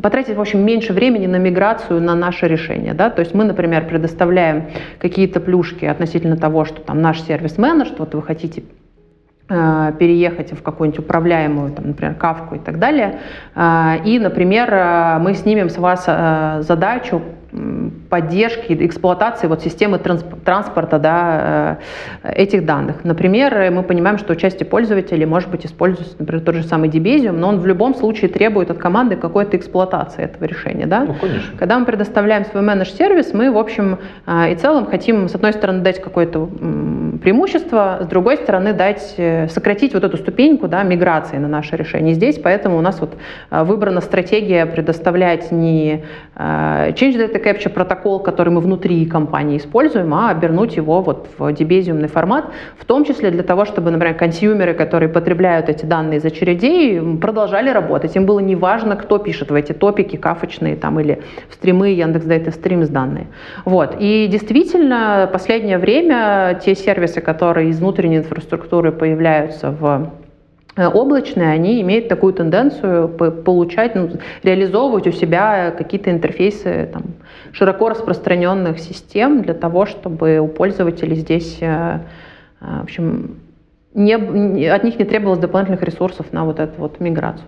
[0.00, 2.94] потратить, в общем, меньше времени на миграцию на наше решение.
[2.94, 3.10] Да?
[3.10, 4.66] То есть мы, например, предоставляем
[5.00, 8.62] какие-то плюшки относительно того, что там наш сервис менедж, вот вы хотите
[9.48, 13.18] э, переехать в какую-нибудь управляемую, там, например, кавку и так далее.
[13.56, 16.04] Э, и, например, э, мы снимем с вас
[16.64, 17.22] задачу
[18.10, 21.78] поддержки, эксплуатации вот системы транспорта да,
[22.22, 23.04] э, этих данных.
[23.04, 27.48] Например, мы понимаем, что участие пользователей может быть используется, например, тот же самый Debezium, но
[27.48, 30.86] он в любом случае требует от команды какой-то эксплуатации этого решения.
[30.86, 31.04] Да?
[31.04, 31.56] Ну, конечно.
[31.58, 35.80] Когда мы предоставляем свой менедж-сервис, мы, в общем э, и целом хотим, с одной стороны,
[35.80, 36.46] дать какое-то
[37.22, 42.14] преимущество, с другой стороны, дать, э, сократить вот эту ступеньку да, миграции на наше решение
[42.14, 43.16] здесь, поэтому у нас вот
[43.50, 46.04] выбрана стратегия предоставлять не
[46.36, 51.52] change data это capture протокол, который мы внутри компании используем, а обернуть его вот в
[51.52, 52.46] дебезиумный формат,
[52.78, 57.70] в том числе для того, чтобы, например, консюмеры, которые потребляют эти данные из очередей, продолжали
[57.70, 58.16] работать.
[58.16, 62.26] Им было не важно, кто пишет в эти топики кафочные там или в стримы Яндекс
[62.26, 63.26] Data Streams данные.
[63.64, 63.96] Вот.
[63.98, 70.10] И действительно, последнее время те сервисы, которые из внутренней инфраструктуры появляются в
[70.86, 74.10] облачные, они имеют такую тенденцию получать, ну,
[74.42, 77.02] реализовывать у себя какие-то интерфейсы там,
[77.52, 82.00] широко распространенных систем для того, чтобы у пользователей здесь, э,
[82.60, 83.40] э, в общем,
[83.94, 84.14] не,
[84.68, 87.46] от них не требовалось дополнительных ресурсов на вот эту вот миграцию.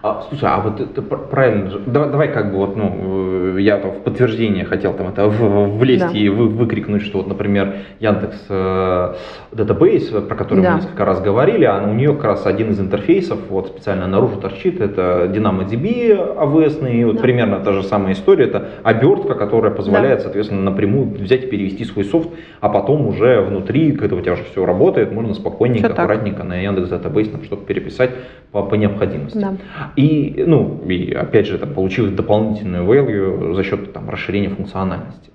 [0.00, 1.80] А, слушай, а вот это правильно же.
[1.86, 6.06] Давай, давай как бы вот, ну, э, я там в подтверждение хотел там это влезть
[6.06, 6.10] да.
[6.12, 9.14] и вы, выкрикнуть, что вот, например, Яндекс э,
[9.52, 10.70] Database, про который да.
[10.70, 14.40] мы несколько раз говорили, а у нее как раз один из интерфейсов вот специально наружу
[14.40, 17.22] торчит, это DynamoDB AWS, и вот да.
[17.22, 20.24] примерно та же самая история, это обертка, которая позволяет, да.
[20.24, 22.28] соответственно, напрямую взять и перевести свой софт,
[22.60, 26.54] а потом уже внутри, когда у тебя уже все работает, можно спокойненько, все аккуратненько на
[26.60, 28.10] Яндекс Database там что-то переписать
[28.52, 29.38] по, по необходимости.
[29.38, 29.54] Да.
[29.96, 35.30] И, ну, и опять же, там, получилось дополнительную value за счет там, расширения функциональности.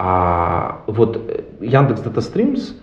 [0.00, 1.16] А вот
[1.60, 2.76] Яндекс Data Streams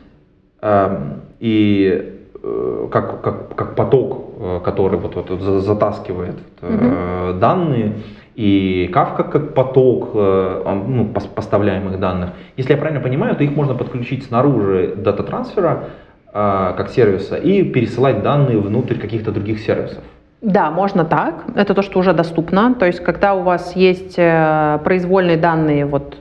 [0.62, 7.40] э, и э, как, как, как поток, э, который вот, вот, затаскивает mm-hmm.
[7.40, 7.94] данные,
[8.36, 12.32] и Kafka как поток э, ну, поставляемых данных.
[12.58, 15.86] Если я правильно понимаю, то их можно подключить снаружи дата-трансфера
[16.34, 20.04] как сервиса и пересылать данные внутрь каких-то других сервисов.
[20.42, 21.46] Да, можно так.
[21.56, 22.76] Это то, что уже доступно.
[22.76, 26.18] То есть, когда у вас есть э, произвольные данные, вот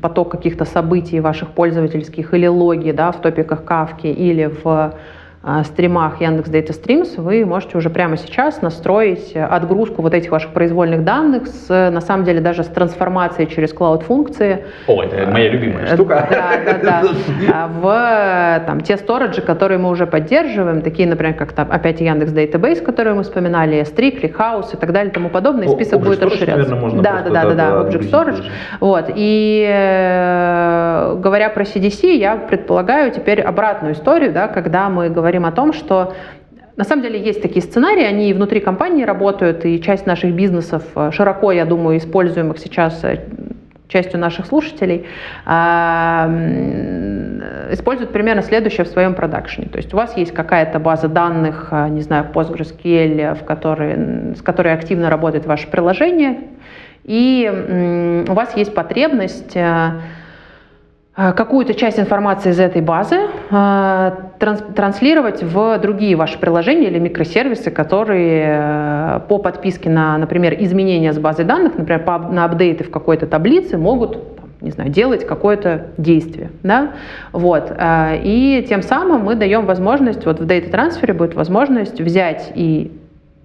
[0.00, 4.94] поток каких-то событий ваших пользовательских или логи да, в топиках Кавки или в
[5.64, 11.02] стримах Яндекс Data Streams вы можете уже прямо сейчас настроить отгрузку вот этих ваших произвольных
[11.02, 14.66] данных с, на самом деле, даже с трансформацией через клауд-функции.
[14.86, 16.28] О, это моя любимая э, штука.
[16.30, 17.02] Да, да, да.
[17.52, 22.32] А в там, те сториджи, которые мы уже поддерживаем, такие, например, как там, опять Яндекс
[22.32, 26.22] Database, который мы вспоминали, S3, ClickHouse и так далее и тому подобное, и список будет
[26.22, 26.76] расширяться.
[27.00, 28.44] да, да, да, да, да, Object Storage.
[28.80, 29.06] Вот.
[29.14, 35.46] И э, говоря про CDC, я предполагаю теперь обратную историю, да, когда мы говорим говорим
[35.46, 36.14] о том, что
[36.76, 40.82] на самом деле есть такие сценарии, они и внутри компании работают, и часть наших бизнесов
[40.96, 43.20] э, широко, я думаю, используемых сейчас э,
[43.86, 45.06] частью наших слушателей,
[45.44, 46.28] а,
[47.72, 49.68] используют примерно следующее в своем продакшене.
[49.68, 54.42] То есть у вас есть какая-то база данных, э, не знаю, PostgreSQL, в которой, с
[54.42, 56.38] которой активно работает ваше приложение,
[57.04, 60.00] и у вас есть потребность Э,
[61.14, 68.44] какую-то часть информации из этой базы э, транслировать в другие ваши приложения или микросервисы, которые
[68.46, 73.76] э, по подписке на, например, изменения с базой данных, например, на апдейты в какой-то таблице
[73.76, 74.18] могут
[74.60, 76.50] не знаю, делать какое-то действие.
[76.62, 76.90] Да?
[77.32, 77.72] Вот.
[77.80, 82.92] И тем самым мы даем возможность, вот в Data трансфере будет возможность взять и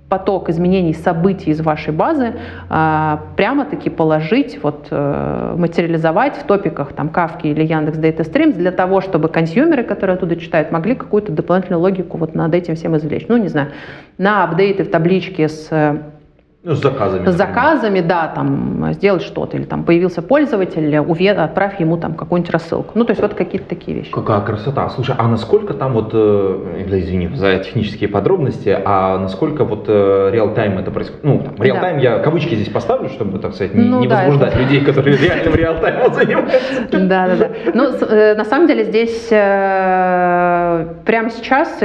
[0.09, 2.35] поток изменений событий из вашей базы
[2.69, 8.71] а, прямо-таки положить, вот, э, материализовать в топиках там Kafka или Яндекс Data Streams для
[8.71, 13.25] того, чтобы консюмеры, которые оттуда читают, могли какую-то дополнительную логику вот над этим всем извлечь.
[13.27, 13.69] Ну, не знаю,
[14.17, 15.69] на апдейты в табличке с
[16.65, 17.29] ну, с заказами.
[17.29, 19.55] С заказами, да, там сделать что-то.
[19.55, 22.91] Или там появился пользователь, увед, отправь ему там какую-нибудь рассылку.
[22.95, 24.11] Ну, то есть вот какие-то такие вещи.
[24.11, 24.89] Какая красота.
[24.89, 30.79] Слушай, а насколько там вот, э, извини за технические подробности, а насколько вот э, реал-тайм
[30.79, 31.23] это происходит?
[31.23, 32.01] Ну, там, реал-тайм да.
[32.01, 34.63] я кавычки здесь поставлю, чтобы, так сказать, не, ну, не да, возбуждать это...
[34.63, 36.59] людей, которые реально в реал-тайм занимаются.
[36.91, 37.49] Да, да, да.
[37.75, 41.79] Ну, э, на самом деле здесь прямо сейчас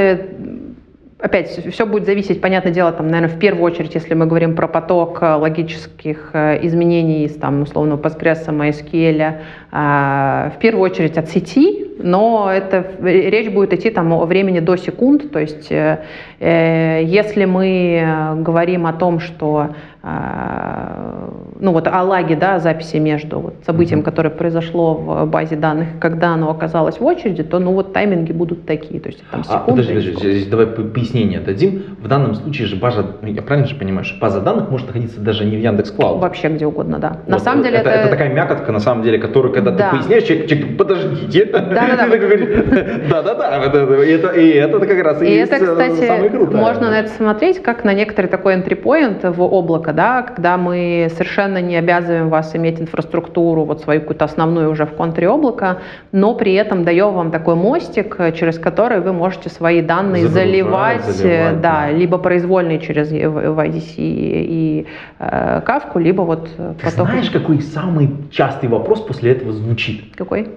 [1.20, 4.68] опять все будет зависеть, понятное дело, там, наверное, в первую очередь, если мы говорим про
[4.68, 9.35] поток э, логических э, изменений из, там, условно, Postgres, MySQL,
[9.70, 15.30] в первую очередь от сети, но это речь будет идти там о времени до секунд,
[15.30, 15.98] то есть э,
[16.40, 24.02] если мы говорим о том, что ну вот о лаге, да, записи между вот событием,
[24.02, 28.64] которое произошло в базе данных, когда оно оказалось в очереди, то ну вот тайминги будут
[28.64, 29.62] такие, то есть там секунды.
[29.62, 31.96] А, подожди, подожди, здесь давай пояснение дадим.
[32.00, 35.20] В данном случае же база, ну, я правильно же понимаю, что база данных может находиться
[35.20, 36.22] даже не в Яндекс Клауд.
[36.22, 37.18] Вообще где угодно, да.
[37.26, 38.00] Вот, на самом деле это, это...
[38.00, 39.90] это такая мякотка, на самом деле, которую, когда да.
[39.90, 41.44] ты поясняешь, человек, человек подождите.
[41.44, 42.06] Да-да-да.
[43.22, 44.04] Да-да-да.
[44.04, 46.58] И это, и это как раз и, это, кстати, самое крутое.
[46.58, 51.09] можно на это смотреть как на некоторый такой entry point в облако, да, когда мы
[51.12, 55.79] совершенно не обязываем вас иметь инфраструктуру, вот свою какую-то основную уже в контуре облака,
[56.12, 61.61] но при этом даем вам такой мостик, через который вы можете свои данные заливать, заливать
[61.61, 64.87] да, да, либо произвольные через CDC и
[65.18, 66.50] э, Kafka, либо вот
[66.81, 70.14] Ты знаешь, какой самый частый вопрос после этого звучит?
[70.16, 70.48] Какой?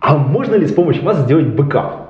[0.00, 2.01] А можно ли с помощью вас сделать бэкап?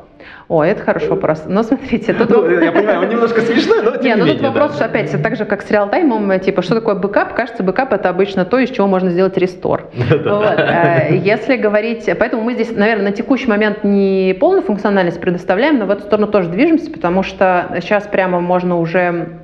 [0.53, 1.45] О, это хороший вопрос.
[1.47, 2.29] Но смотрите, тут...
[2.29, 5.35] Ну, я понимаю, он немножко смешной, но тем не, ну тут вопрос, что опять, так
[5.35, 7.33] же, как с real-time 'ом, типа, что такое бэкап?
[7.33, 9.88] Кажется, бэкап это обычно то, из чего можно сделать restore.
[9.95, 10.59] Вот.
[10.59, 12.07] Э, если говорить...
[12.19, 16.27] Поэтому мы здесь, наверное, на текущий момент не полную функциональность предоставляем, но в эту сторону
[16.27, 19.38] тоже движемся, потому что сейчас прямо можно уже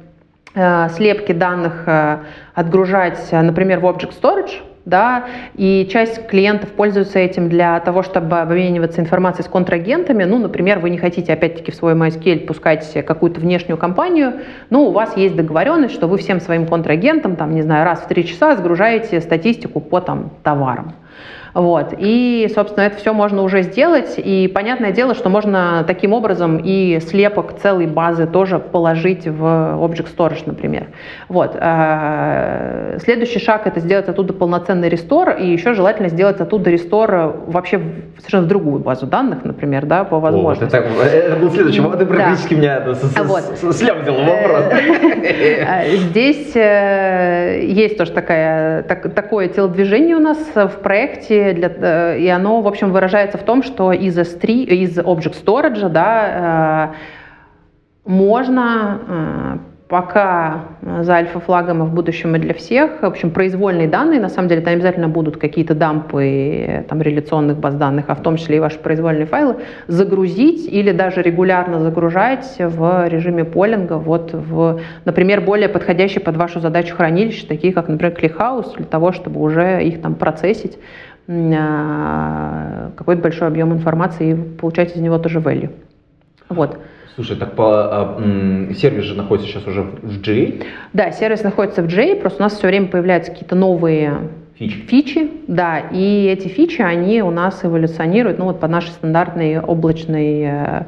[0.55, 2.19] э, слепки данных э,
[2.55, 9.01] отгружать, например, в Object Storage, да, и часть клиентов пользуются этим для того, чтобы обмениваться
[9.01, 10.25] информацией с контрагентами.
[10.25, 14.93] Ну, например, вы не хотите, опять-таки, в свой MySQL пускать какую-то внешнюю компанию, но у
[14.93, 18.57] вас есть договоренность, что вы всем своим контрагентам, там, не знаю, раз в три часа
[18.57, 20.95] сгружаете статистику по там, товарам.
[21.55, 21.95] Вот.
[21.99, 24.15] И, собственно, это все можно уже сделать.
[24.17, 30.09] И понятное дело, что можно таким образом и слепок целой базы тоже положить в Object
[30.17, 30.89] Storage, например.
[31.29, 31.57] Вот.
[31.59, 37.81] А, следующий шаг— это сделать оттуда полноценный рестор, и еще желательно сделать оттуда рестор вообще
[38.19, 40.77] совершенно в другую базу данных, например, да, по возможности.
[40.77, 42.01] О, это, это был следующий вопрос.
[42.01, 42.61] Ты практически да.
[42.61, 43.75] меня это, вот.
[43.75, 44.65] слямзил вопрос.
[45.69, 52.19] А, здесь э, есть тоже такая, так, такое телодвижение у нас в проекте, для, э,
[52.19, 56.93] и оно, в общем, выражается в том, что из S3, из Object Storage, да,
[58.05, 60.65] э, можно э, пока
[61.01, 64.61] за альфа-флагом и в будущем и для всех, в общем, произвольные данные, на самом деле,
[64.61, 68.79] там обязательно будут какие-то дампы там, реляционных баз данных, а в том числе и ваши
[68.79, 76.21] произвольные файлы, загрузить или даже регулярно загружать в режиме полинга, вот в, например, более подходящие
[76.21, 80.79] под вашу задачу хранилища, такие как, например, ClickHouse, для того, чтобы уже их там процессить
[81.29, 85.71] какой-то большой объем информации и получать из него тоже value.
[86.49, 86.79] Вот.
[87.15, 88.23] Слушай, так по, а,
[88.75, 90.65] сервис же находится сейчас уже в GA?
[90.93, 94.79] Да, сервис находится в GA, просто у нас все время появляются какие-то новые фичи.
[94.87, 100.85] фичи, да, и эти фичи, они у нас эволюционируют, ну вот по нашей стандартной облачной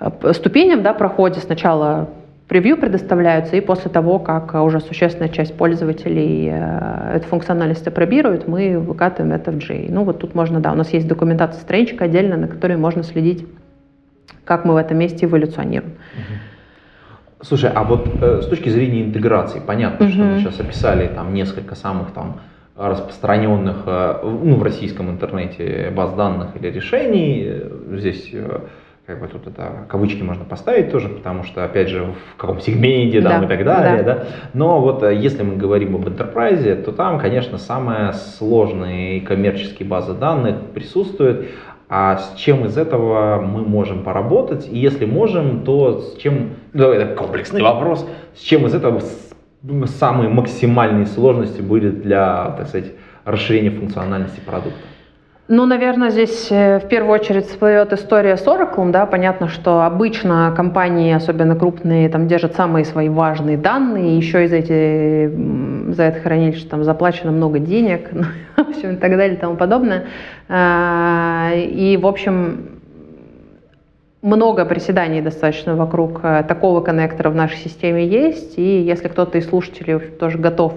[0.00, 2.08] э, ступеням, да, проходят сначала
[2.48, 8.78] превью предоставляются, и после того, как уже существенная часть пользователей э, эту функциональность апробирует, мы
[8.78, 9.86] выкатываем это в J.
[9.88, 13.46] Ну вот тут можно, да, у нас есть документация страничка отдельно, на которой можно следить,
[14.44, 15.94] как мы в этом месте эволюционируем.
[17.40, 20.10] Слушай, а вот э, с точки зрения интеграции, понятно, uh-huh.
[20.10, 22.40] что мы сейчас описали там несколько самых там
[22.76, 27.62] распространенных э, ну, в российском интернете баз данных или решений.
[27.92, 28.60] Здесь э,
[29.06, 33.20] как бы тут это кавычки можно поставить тоже, потому что, опять же, в каком сегменте
[33.20, 34.14] да, да, и так далее, да.
[34.14, 34.26] да.
[34.54, 40.14] Но вот э, если мы говорим об enterprise, то там, конечно, самая сложная коммерческие базы
[40.14, 41.48] данных присутствуют.
[41.86, 44.66] А с чем из этого мы можем поработать?
[44.66, 49.02] И если можем, то с чем, ну, это комплексный вопрос, с чем из этого
[49.84, 52.92] самые максимальные сложности будет для, так сказать,
[53.26, 54.78] расширения функциональности продукта?
[55.46, 58.90] Ну, наверное, здесь э, в первую очередь всплывет история с Oracle.
[58.90, 59.04] Да?
[59.04, 65.92] Понятно, что обычно компании, особенно крупные, там держат самые свои важные данные, еще из эти,
[65.92, 68.24] за это хранилище там заплачено много денег, ну,
[68.56, 70.06] в общем, и так далее и тому подобное.
[70.48, 72.73] А, и, в общем,
[74.24, 79.46] много приседаний достаточно вокруг э, такого коннектора в нашей системе есть, и если кто-то из
[79.46, 80.72] слушателей тоже готов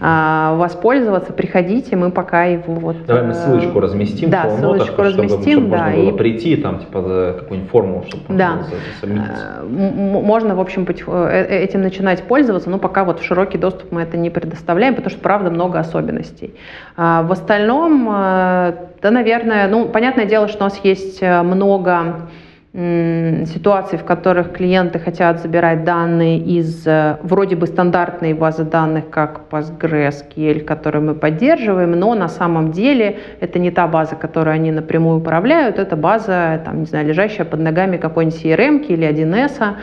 [0.00, 3.04] а, воспользоваться, приходите, мы пока его вот...
[3.04, 6.16] Давай мы э, ссылочку разместим да, в ссылочку чтобы, разместим, чтобы да, можно было и...
[6.16, 8.60] прийти, там, типа, за какую-нибудь форму, чтобы да.
[9.02, 14.16] Э, можно, в общем, этим начинать пользоваться, но пока вот в широкий доступ мы это
[14.16, 16.54] не предоставляем, потому что, правда, много особенностей.
[16.96, 22.28] А в остальном, да, наверное, ну, понятное дело, что у нас есть много
[22.74, 29.42] ситуаций, в которых клиенты хотят забирать данные из э, вроде бы стандартной базы данных, как
[29.48, 35.18] PostgreSQL, которую мы поддерживаем, но на самом деле это не та база, которую они напрямую
[35.18, 39.74] управляют, это база, там, не знаю, лежащая под ногами какой-нибудь CRM или 1С,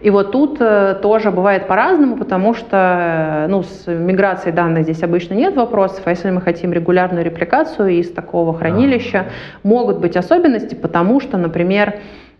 [0.00, 5.02] И вот тут э, тоже бывает по-разному, потому что э, ну, с миграцией данных здесь
[5.02, 9.26] обычно нет вопросов, а если мы хотим регулярную репликацию из такого хранилища,
[9.64, 11.94] могут быть особенности, потому что, например,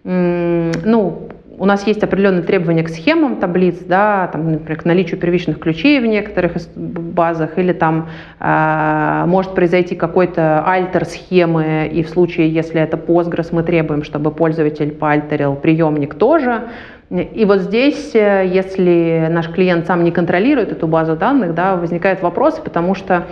[0.04, 1.28] ну,
[1.58, 6.00] у нас есть определенные требования к схемам таблиц, да, там, например, к наличию первичных ключей
[6.00, 12.80] в некоторых базах, или там э, может произойти какой-то альтер схемы, и в случае, если
[12.80, 16.68] это Postgres, мы требуем, чтобы пользователь поальтерил приемник тоже.
[17.10, 22.20] И вот здесь, э, если наш клиент сам не контролирует эту базу данных, да, возникают
[22.20, 23.26] вопросы, потому что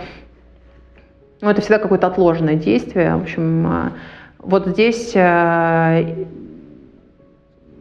[1.41, 3.15] ну, это всегда какое-то отложенное действие.
[3.15, 3.89] В общем, э,
[4.39, 6.25] вот здесь э,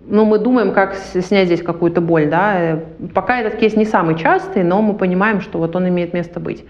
[0.08, 2.78] ну, мы думаем, как снять здесь какую-то боль, да.
[3.14, 6.64] Пока этот кейс не самый частый, но мы понимаем, что вот он имеет место быть.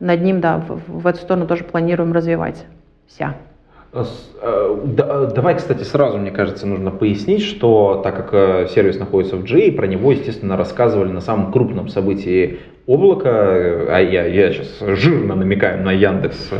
[0.00, 2.66] Над ним, да, в, в эту сторону тоже планируем развивать.
[3.06, 3.36] Вся.
[3.92, 4.04] Э,
[4.40, 9.44] э, давай, кстати, сразу, мне кажется, нужно пояснить, что так как э, сервис находится в
[9.44, 15.34] G, про него, естественно, рассказывали на самом крупном событии облака, а я, я сейчас жирно
[15.34, 16.50] намекаю на Яндекс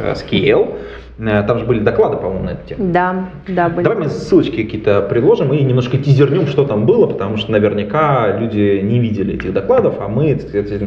[1.18, 2.92] Э, там же были доклады, по-моему, на эту тему.
[2.92, 3.84] Да, да, были.
[3.84, 8.80] Давай мы ссылочки какие-то приложим и немножко тизернем, что там было, потому что наверняка люди
[8.82, 10.86] не видели этих докладов, а мы Э,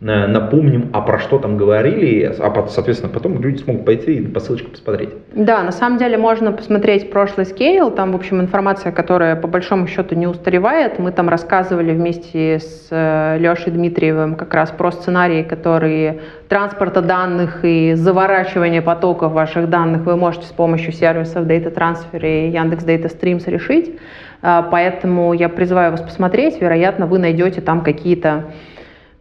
[0.00, 4.68] напомним, а про что там говорили, а, соответственно, потом люди смогут пойти и по ссылочке
[4.68, 5.10] посмотреть.
[5.34, 9.86] Да, на самом деле можно посмотреть прошлый скейл, там, в общем, информация, которая по большому
[9.86, 10.98] счету не устаревает.
[10.98, 17.60] Мы там рассказывали вместе с э, Лешей Дмитриевым как раз про сценарии, которые транспорта данных
[17.64, 23.10] и заворачивания потоков ваших данных вы можете с помощью сервисов Data Transfer и Яндекс Data
[23.10, 23.98] Streams решить.
[24.42, 28.44] Э, поэтому я призываю вас посмотреть, вероятно, вы найдете там какие-то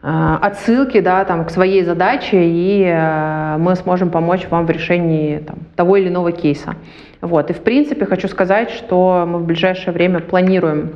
[0.07, 5.57] отсылки да, там, к своей задаче, и э, мы сможем помочь вам в решении там,
[5.75, 6.75] того или иного кейса.
[7.21, 7.49] Вот.
[7.49, 10.91] И в принципе хочу сказать, что мы в ближайшее время планируем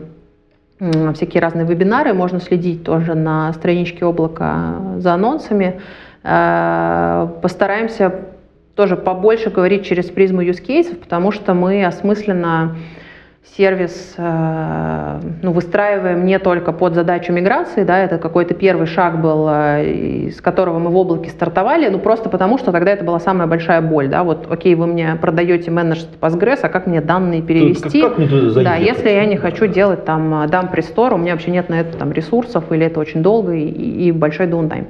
[1.15, 5.81] всякие разные вебинары, можно следить тоже на страничке облака за анонсами.
[6.23, 8.13] Э, постараемся
[8.75, 12.75] тоже побольше говорить через призму use cases, потому что мы осмысленно
[13.57, 19.47] сервис э, ну, выстраиваем не только под задачу миграции, да, это какой-то первый шаг был,
[19.49, 19.85] э,
[20.27, 23.81] из которого мы в облаке стартовали, ну просто потому, что тогда это была самая большая
[23.81, 28.01] боль, да, вот, окей, вы мне продаете менеджер Postgres, а как мне данные перевести?
[28.01, 31.51] Как, как мне да, если я не хочу делать там дам престор, у меня вообще
[31.51, 34.87] нет на это там ресурсов, или это очень долго и, и большой даунтайм.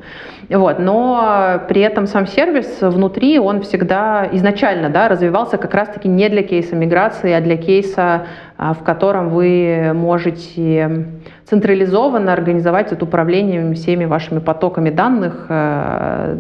[0.49, 6.28] Вот, но при этом сам сервис внутри, он всегда изначально, да, развивался как раз-таки не
[6.28, 8.26] для кейса миграции, а для кейса
[8.60, 11.07] в котором вы можете
[11.45, 16.38] централизованно организовать это управление всеми вашими потоками данных э,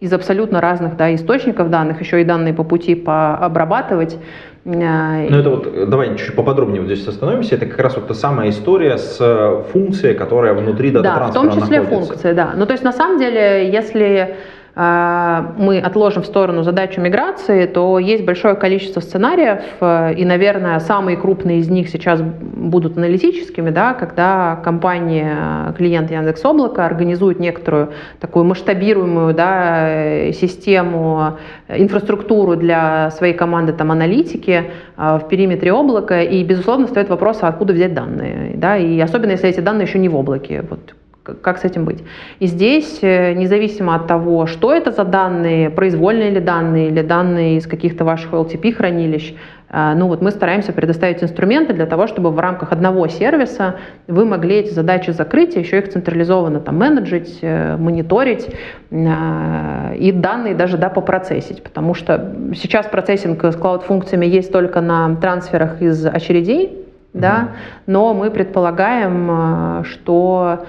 [0.00, 4.16] из абсолютно разных да, источников данных, еще и данные по пути пообрабатывать.
[4.64, 7.56] Э, ну это вот, давай чуть поподробнее вот здесь остановимся.
[7.56, 11.34] Это как раз вот та самая история с э, функцией, которая внутри дата Да, в
[11.34, 12.08] том числе находится.
[12.08, 12.52] функция, да.
[12.56, 14.36] Ну то есть на самом деле, если а,
[14.74, 21.16] мы отложим в сторону задачу миграции, то есть большое количество сценариев, э, и, наверное, самые
[21.16, 27.90] крупные из них сейчас будут аналитическими, да, когда компания, клиент Яндекс Облака организует некоторую
[28.20, 36.22] такую масштабируемую да, э, систему, э, инфраструктуру для своей команды там, аналитики в периметре облака,
[36.22, 39.98] и, безусловно, стоит вопрос, а откуда взять данные, да, и особенно если эти данные еще
[39.98, 40.64] не в облаке.
[40.68, 42.02] Вот как с этим быть.
[42.38, 47.56] И здесь, э, независимо от того, что это за данные, произвольные ли данные или данные
[47.56, 49.34] из каких-то ваших LTP хранилищ,
[49.68, 53.76] э, ну вот мы стараемся предоставить инструменты для того, чтобы в рамках одного сервиса
[54.08, 58.48] вы могли эти задачи закрыть, еще их централизованно там менеджить, э, мониторить
[58.90, 65.80] и данные даже да, попроцессить, потому что сейчас процессинг с клауд-функциями есть только на трансферах
[65.80, 67.50] из очередей, да,
[67.86, 70.64] но мы предполагаем, что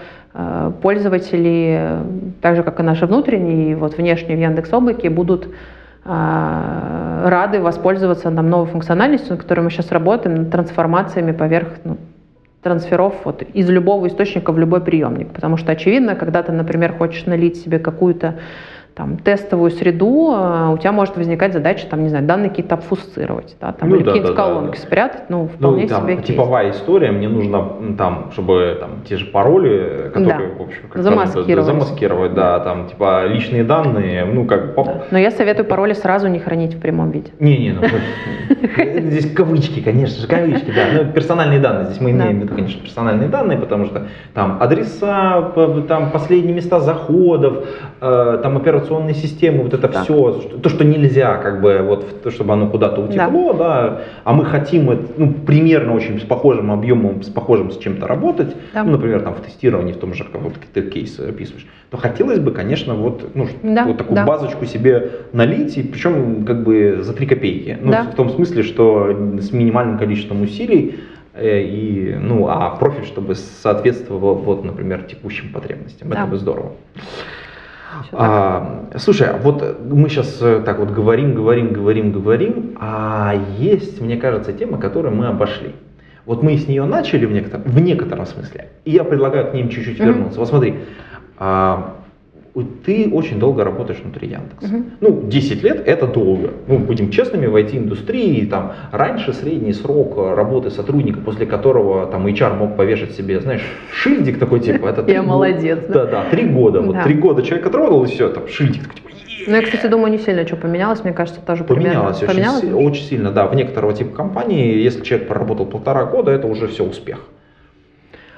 [0.81, 1.97] пользователи,
[2.41, 5.47] так же как и наши внутренние, вот внешние в Яндекс Облаке, будут
[6.05, 11.97] э, рады воспользоваться нам новой функциональностью, на которой мы сейчас работаем, трансформациями поверх ну,
[12.61, 15.33] трансферов вот, из любого источника в любой приемник.
[15.33, 18.35] Потому что, очевидно, когда ты, например, хочешь налить себе какую-то
[19.01, 23.55] там, тестовую среду, э, у тебя может возникать задача, там, не знаю, данные какие-то обфусцировать,
[23.59, 24.83] да, там, ну, или да, какие-то да, колонки да.
[24.83, 26.75] спрятать, ну, вполне ну, там, себе Типовая кейс.
[26.75, 30.55] история, мне нужно, там, чтобы там, те же пароли, которые, да.
[30.55, 31.65] в общем, как замаскировать.
[31.65, 34.75] замаскировать, да, там, типа, личные данные, ну, как...
[34.75, 35.03] Да.
[35.09, 37.31] Но я советую пароли сразу не хранить в прямом виде.
[37.39, 37.81] Не-не, ну,
[38.99, 42.79] здесь кавычки, конечно же, кавычки, да, ну, персональные данные, здесь мы имеем в виду, конечно,
[42.83, 44.03] персональные данные, потому что
[44.35, 45.53] там адреса,
[45.87, 47.65] там последние места заходов,
[47.99, 50.03] э, там операционные операционные системы, вот это да.
[50.03, 50.31] все,
[50.61, 53.59] то, что нельзя, как бы, вот, то, чтобы оно куда-то утекло, да.
[53.59, 54.85] да, а мы хотим,
[55.17, 58.83] ну, примерно очень с похожим объемом, с похожим с чем-то работать, да.
[58.83, 62.39] ну, например, там в тестировании, в том же, как вот ты кейс описываешь, то хотелось
[62.39, 63.85] бы, конечно, вот, ну, да.
[63.85, 64.25] вот такую да.
[64.25, 67.77] базочку себе налить, и причем как бы за три копейки.
[67.81, 68.03] Ну, да.
[68.03, 70.99] в том смысле, что с минимальным количеством усилий,
[71.33, 76.09] Э, и, ну, а профиль, чтобы соответствовал, вот, например, текущим потребностям.
[76.09, 76.21] Да.
[76.21, 76.73] Это бы здорово.
[78.13, 84.01] А, слушай, а вот мы сейчас э, так вот говорим, говорим, говорим, говорим, а есть,
[84.01, 85.75] мне кажется, тема, которую мы обошли.
[86.25, 89.69] Вот мы с нее начали в некотором, в некотором смысле, и я предлагаю к ним
[89.69, 90.05] чуть-чуть mm-hmm.
[90.05, 90.39] вернуться.
[90.39, 90.75] Вот смотри,
[91.37, 91.95] а,
[92.53, 94.75] ты очень долго работаешь внутри Яндекса.
[94.75, 94.83] Угу.
[94.99, 96.51] Ну, 10 лет это долго.
[96.67, 102.57] Ну, будем честными, в IT-индустрии там раньше средний срок работы сотрудника, после которого там HR
[102.57, 105.79] мог повешать себе, знаешь, шильдик такой типа, это Я молодец.
[105.87, 106.81] Да, да, три года.
[106.81, 110.11] Вот три года человек отработал и все, там шильдик такой, типа, ну, я, кстати, думаю,
[110.11, 112.51] не сильно что поменялось, мне кажется, тоже поменялось примерно.
[112.53, 113.47] Очень, поменялось очень сильно, да.
[113.47, 117.25] В некоторого типа компании, если человек проработал полтора года, это уже все успех.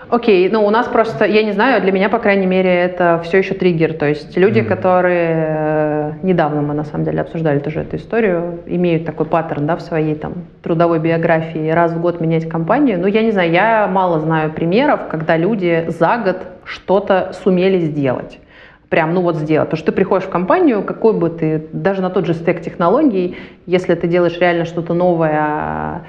[0.10, 3.39] Окей, ну у нас просто, я не знаю, для меня, по крайней мере, это все
[3.39, 3.93] еще триггер.
[3.93, 4.66] То есть люди, mm-hmm.
[4.66, 9.76] которые э, недавно мы на самом деле обсуждали тоже эту историю, имеют такой паттерн да,
[9.76, 12.99] в своей там трудовой биографии раз в год менять компанию.
[12.99, 18.39] Ну, я не знаю, я мало знаю примеров, когда люди за год что-то сумели сделать
[18.93, 19.72] прям, ну вот сделать.
[19.72, 23.38] То, что ты приходишь в компанию, какой бы ты, даже на тот же стек технологий,
[23.66, 26.04] если ты делаешь реально что-то новое,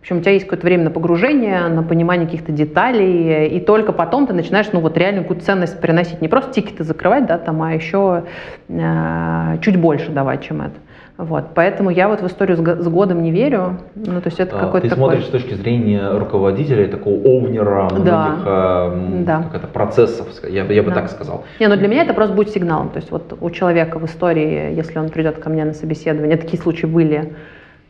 [0.00, 3.92] в общем, у тебя есть какое-то время на погружение, на понимание каких-то деталей, и только
[3.92, 6.22] потом ты начинаешь, ну, вот реально какую-то ценность приносить.
[6.22, 8.24] Не просто тикеты закрывать, да, там, а еще
[8.68, 10.76] э, чуть больше давать, чем это.
[11.18, 13.76] Вот, поэтому я вот в историю с, годом не верю.
[13.94, 15.04] Ну, то есть это а, какой-то Ты такой...
[15.04, 18.28] смотришь с точки зрения руководителя, такого овнера да.
[18.28, 19.42] многих э, да.
[19.42, 20.94] как это, процессов, я, я бы да.
[20.94, 21.44] так сказал.
[21.60, 22.88] Не, ну для меня это просто будет сигналом.
[22.88, 26.58] То есть вот у человека в истории, если он придет ко мне на собеседование, такие
[26.58, 27.34] случаи были,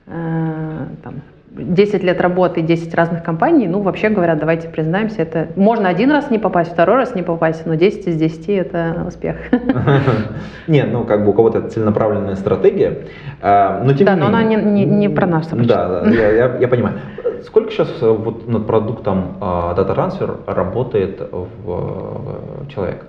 [0.09, 5.89] э, там, 10 лет работы, 10 разных компаний, ну, вообще говоря, давайте признаемся, это можно
[5.89, 9.37] один раз не попасть, второй раз не попасть, но 10 из 10 это успех.
[10.69, 12.99] Нет, ну, как бы у кого-то это целенаправленная стратегия,
[13.43, 15.49] а, но тем Да, но она не про нас.
[15.49, 16.97] Да, да, я понимаю.
[17.45, 23.07] Сколько сейчас э, вот над продуктом а, Data Transfer работает в человек?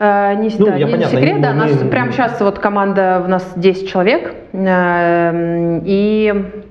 [0.00, 2.40] Uh, не, ну, да, я не понятно, секрет, мы, да, мы, нас мы, прямо сейчас
[2.40, 6.64] вот команда, у нас 10 человек, э, и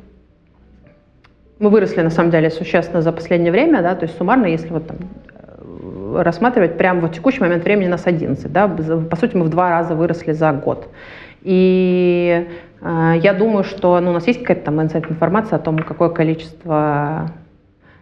[1.62, 4.88] мы выросли, на самом деле, существенно за последнее время, да, то есть суммарно, если вот
[4.88, 9.50] там э, рассматривать, прямо в текущий момент времени нас 11, да, по сути, мы в
[9.50, 10.90] два раза выросли за год.
[11.44, 12.48] И
[12.82, 17.32] э, я думаю, что ну, у нас есть какая-то там информация о том, какое количество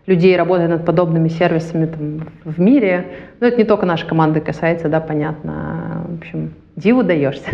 [0.06, 3.08] людей работает над подобными сервисами там, в мире.
[3.42, 6.06] Но это не только нашей команды касается, да, понятно.
[6.08, 7.50] В общем, диву даешься.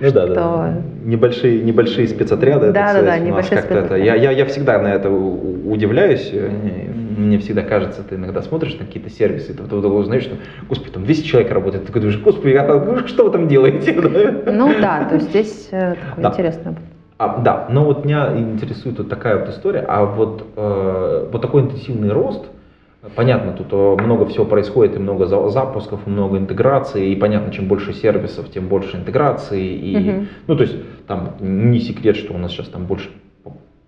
[0.00, 0.82] Ну да, да.
[1.04, 2.72] Небольшие, небольшие спецотряды.
[2.72, 4.04] Да, да, да, небольшие спецотряды.
[4.04, 6.32] Я, я, я всегда на это удивляюсь.
[6.32, 10.36] Мне всегда кажется, ты иногда смотришь на какие-то сервисы, ты, ты, ты знаешь, что,
[10.68, 13.92] господи, там 200 человек работает, ты такой думаешь, господи, а, что вы там делаете?
[14.46, 16.28] Ну да, то есть здесь э, такое да.
[16.30, 16.76] интересное.
[17.18, 21.62] А, да, но вот меня интересует вот такая вот история, а вот, э, вот такой
[21.62, 22.44] интенсивный рост–
[23.14, 27.68] Понятно, тут э, много всего происходит, и много запусков, и много интеграции, и понятно, чем
[27.68, 29.64] больше сервисов, тем больше интеграции.
[29.64, 30.26] И, угу.
[30.48, 30.76] Ну, то есть,
[31.06, 33.10] там не секрет, что у нас сейчас там больше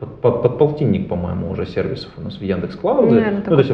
[0.01, 3.43] под, под, под полтинник, по-моему, уже сервисов у нас в Яндекс Клауде.
[3.47, 3.73] Ну, то есть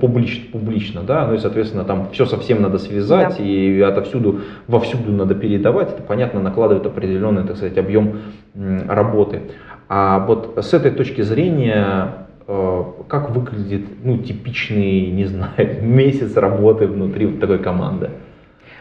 [0.00, 3.44] публично, публично, да, ну и, соответственно, там все совсем надо связать, да.
[3.44, 5.90] и отовсюду, вовсюду надо передавать.
[5.90, 8.20] Это, понятно, накладывает определенный, так сказать, объем
[8.54, 9.42] работы.
[9.88, 17.26] А вот с этой точки зрения как выглядит ну, типичный, не знаю, месяц работы внутри
[17.26, 18.10] вот такой команды?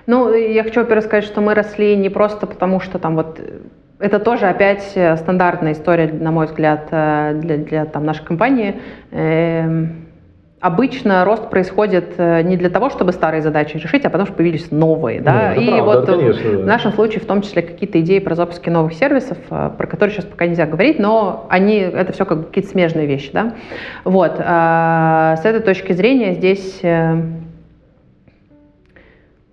[0.08, 3.42] Ну, я хочу, во-первых, сказать, что мы росли не просто потому, что там вот
[3.98, 4.84] это тоже опять
[5.18, 8.76] стандартная история, на мой взгляд, э, для, для там, нашей компании.
[10.62, 14.72] Обычно рост происходит э, не для того, чтобы старые задачи решить, а потому что появились
[14.72, 15.22] новые.
[15.22, 15.54] Да?
[15.56, 16.66] Ну, и правда, вот конечно, в, да.
[16.66, 20.26] нашем случае в том числе какие-то идеи про запуски новых сервисов, э, про которые сейчас
[20.26, 23.32] пока нельзя говорить, но они, это все как какие-то смежные вещи.
[23.34, 23.54] Да?
[24.06, 24.38] Вот.
[24.40, 27.22] А с этой точки зрения здесь э,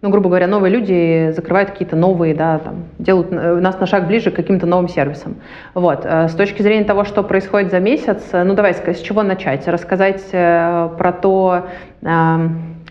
[0.02, 4.08] ну, грубо говоря, новые люди закрывают какие-то новые, да, там, делают э, нас на шаг
[4.08, 5.36] ближе к каким-то новым сервисам.
[5.74, 6.00] Вот.
[6.04, 9.68] Э, с точки зрения того, что происходит за месяц, э, ну, давай с чего начать?
[9.68, 11.66] Рассказать про то,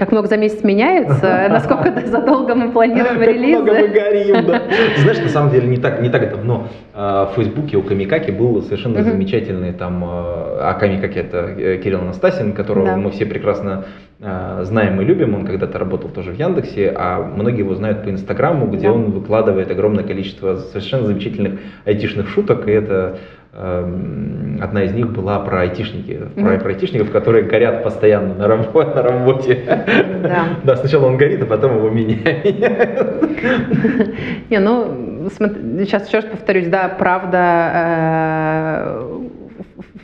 [0.02, 3.64] Как много за месяц меняется, насколько задолго мы планируем релизы.
[3.64, 4.62] Как много мы горим, да.
[4.97, 8.64] Знаешь, на самом деле не так, не так давно а, в Фейсбуке у Камикаки был
[8.64, 13.86] совершенно замечательный там, а, а Камикаки это э, Кирилл Анастасин, которого мы все прекрасно
[14.20, 18.10] а, знаем и любим, он когда-то работал тоже в Яндексе, а многие его знают по
[18.10, 23.20] Инстаграму, где он выкладывает огромное количество совершенно замечательных айтишных шуток, и это
[23.54, 28.91] одна из них была про айтишники, про, про айтишников, которые горят постоянно на, работе.
[28.95, 29.64] На работе.
[30.24, 30.45] Да.
[30.64, 32.45] да, сначала он горит, а потом его меняют.
[34.49, 35.30] Не, ну,
[35.80, 39.20] сейчас еще раз повторюсь, да, правда, э,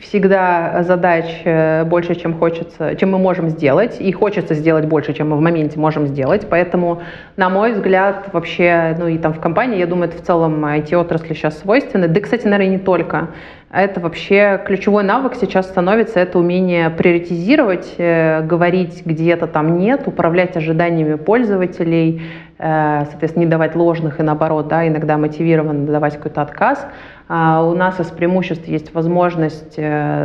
[0.00, 5.30] всегда задач э, больше, чем хочется, чем мы можем сделать, и хочется сделать больше, чем
[5.30, 7.02] мы в моменте можем сделать, поэтому,
[7.36, 11.34] на мой взгляд, вообще, ну и там в компании, я думаю, это в целом IT-отрасли
[11.34, 13.28] сейчас свойственно, да, кстати, наверное, не только,
[13.70, 20.56] это вообще ключевой навык сейчас становится, это умение приоритизировать, э, говорить где-то там нет, управлять
[20.56, 22.22] ожиданиями пользователей,
[22.58, 26.86] э, соответственно, не давать ложных и наоборот, да, иногда мотивированно давать какой-то отказ.
[27.28, 29.78] А у нас из преимуществ есть возможность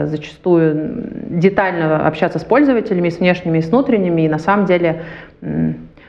[0.06, 5.04] зачастую детально общаться с пользователями, с внешними и с внутренними, и на самом деле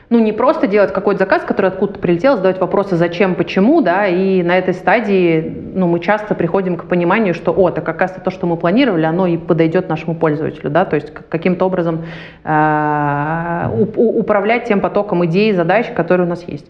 [0.09, 4.43] ну, не просто делать какой-то заказ, который откуда-то прилетел, задавать вопросы зачем, почему, да, и
[4.43, 8.45] на этой стадии, ну, мы часто приходим к пониманию, что, о, так оказывается, то, что
[8.45, 12.05] мы планировали, оно и подойдет нашему пользователю, да, то есть каким-то образом
[12.43, 16.69] э, управлять тем потоком идей, задач, которые у нас есть.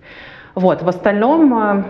[0.56, 1.86] Вот, в остальном...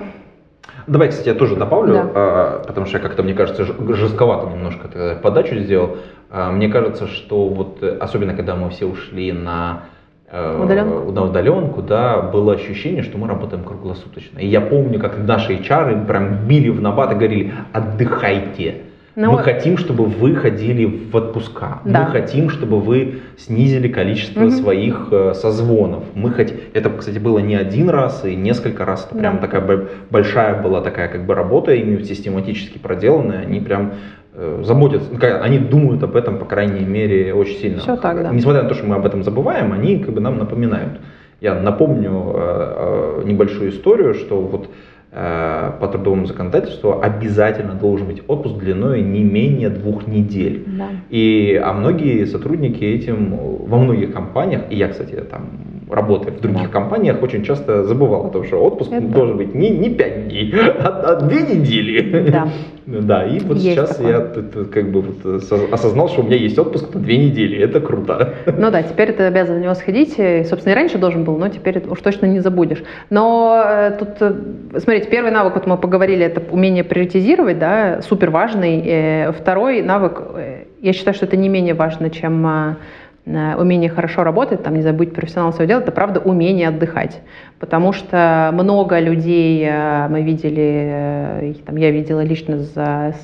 [0.67, 2.11] Э, Давай, кстати, я тоже добавлю, да.
[2.13, 5.97] а, потому что я как-то, мне кажется, жестковато немножко подачу сделал.
[6.29, 9.83] А, мне кажется, что вот, особенно когда мы все ушли на
[10.31, 11.11] Э, удаленку?
[11.11, 14.39] на удаленку, да, было ощущение, что мы работаем круглосуточно.
[14.39, 18.81] И я помню, как наши HR прям били в набат и говорили, отдыхайте.
[19.15, 19.31] Но...
[19.31, 21.79] Мы хотим, чтобы вы ходили в отпуска.
[21.85, 22.05] Да.
[22.05, 24.51] Мы хотим, чтобы вы снизили количество угу.
[24.51, 26.03] своих э, созвонов.
[26.15, 26.57] Мы хотим.
[26.73, 29.05] Это, кстати, было не один раз и несколько раз.
[29.05, 29.21] Это да.
[29.21, 33.41] прям такая большая была такая как бы работа, ими систематически проделанная.
[33.41, 33.93] Они прям
[34.37, 37.79] Э, заботятся, ну, они думают об этом, по крайней мере, очень сильно.
[37.79, 38.31] Все так, да.
[38.33, 40.99] Несмотря на то, что мы об этом забываем, они как бы нам напоминают.
[41.39, 44.69] Я напомню э, э, небольшую историю, что вот
[45.15, 50.65] по трудовому законодательству обязательно должен быть отпуск длиной не менее двух недель.
[50.67, 50.89] Да.
[51.09, 53.33] И, а многие сотрудники этим
[53.65, 56.69] во многих компаниях, и я, кстати, там работая в других да.
[56.69, 60.53] компаниях, очень часто забывал о том, что отпуск Это должен быть не, не 5 дней,
[60.79, 62.29] а, а 2 недели.
[62.29, 62.47] Да.
[62.85, 64.11] Да, и вот есть сейчас такое.
[64.11, 68.35] я как бы вот осознал, что у меня есть отпуск на 2 недели, это круто.
[68.45, 71.49] Ну да, теперь ты обязан в него сходить, и, собственно, и раньше должен был, но
[71.49, 72.83] теперь уж точно не забудешь.
[73.09, 74.33] Но э, тут, э,
[74.77, 78.83] смотрите, первый навык, вот мы поговорили, это умение приоритизировать, да, супер важный.
[78.85, 80.21] Э, второй навык,
[80.79, 82.75] я считаю, что это не менее важно, чем Э,
[83.25, 87.21] умение хорошо работать, там, не знаю, быть профессионалом своего дела, это правда умение отдыхать.
[87.59, 90.89] Потому что много людей э, мы видели,
[91.41, 93.15] э, там, я видела лично за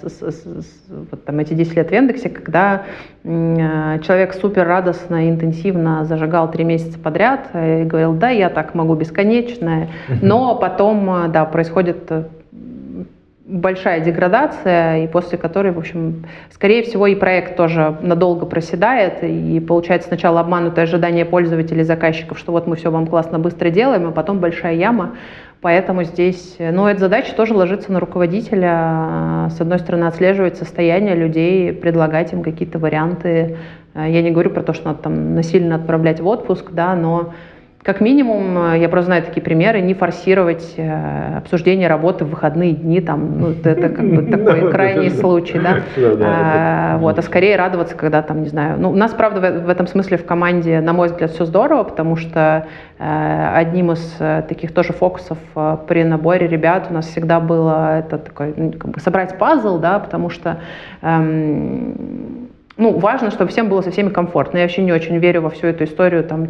[0.89, 2.83] вот, там, эти 10 лет в Яндексе, когда
[3.23, 9.89] человек супер радостно, интенсивно зажигал три месяца подряд и говорил, да, я так могу бесконечно,
[10.21, 12.11] но потом, да, происходит
[13.51, 19.59] большая деградация, и после которой, в общем, скорее всего, и проект тоже надолго проседает, и
[19.59, 24.11] получается сначала обманутое ожидание пользователей, заказчиков, что вот мы все вам классно быстро делаем, а
[24.11, 25.15] потом большая яма.
[25.59, 29.47] Поэтому здесь, ну, эта задача тоже ложится на руководителя.
[29.51, 33.57] С одной стороны, отслеживать состояние людей, предлагать им какие-то варианты.
[33.93, 37.33] Я не говорю про то, что надо там насильно отправлять в отпуск, да, но
[37.83, 42.73] как минимум, э, я просто знаю такие примеры, не форсировать э, обсуждение работы в выходные
[42.73, 45.79] дни, там, ну, это как бы такой крайний случай, да,
[46.23, 49.87] а, вот, а скорее радоваться, когда там, не знаю, ну, у нас, правда, в этом
[49.87, 52.67] смысле в команде, на мой взгляд, все здорово, потому что
[52.99, 54.15] э, одним из
[54.47, 55.39] таких тоже фокусов
[55.87, 59.97] при наборе ребят у нас всегда было это такой, ну, как бы собрать пазл, да,
[59.97, 60.59] потому что
[61.01, 64.57] эм, ну, важно, чтобы всем было со всеми комфортно.
[64.57, 66.47] Я вообще не очень верю во всю эту историю там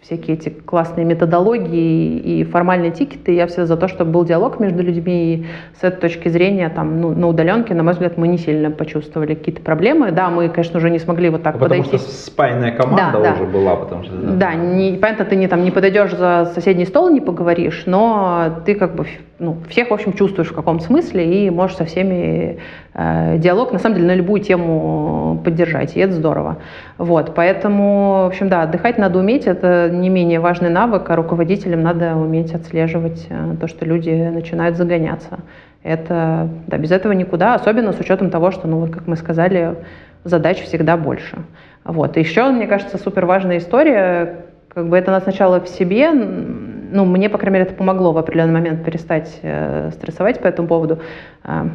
[0.00, 3.32] всякие эти классные методологии и формальные тикеты.
[3.32, 5.34] Я все за то, чтобы был диалог между людьми.
[5.34, 5.46] И
[5.80, 9.34] с этой точки зрения, там, ну, на удаленке, на мой взгляд, мы не сильно почувствовали
[9.34, 10.12] какие-то проблемы.
[10.12, 11.84] Да, мы, конечно, уже не смогли вот так а подойти.
[11.84, 13.52] Потому что спаянная команда да, уже да.
[13.52, 14.16] была, потому что...
[14.16, 18.62] Да, да не, понятно, ты не, там, не подойдешь за соседний стол, не поговоришь, но
[18.64, 19.04] ты как бы
[19.38, 22.58] ну, всех, в общем, чувствуешь в каком смысле и можешь со всеми
[22.94, 26.58] э, диалог, на самом деле, на любую тему поддержать, и это здорово.
[26.98, 31.82] Вот, поэтому, в общем, да, отдыхать надо уметь, это не менее важный навык, а руководителям
[31.82, 35.40] надо уметь отслеживать э, то, что люди начинают загоняться.
[35.82, 39.76] Это, да, без этого никуда, особенно с учетом того, что, ну, вот, как мы сказали,
[40.24, 41.38] задач всегда больше.
[41.84, 42.16] Вот.
[42.16, 47.04] И еще, мне кажется, супер важная история, как бы это надо сначала в себе, ну,
[47.04, 51.00] мне, по крайней мере, это помогло в определенный момент перестать э, стрессовать по этому поводу.
[51.44, 51.68] Э,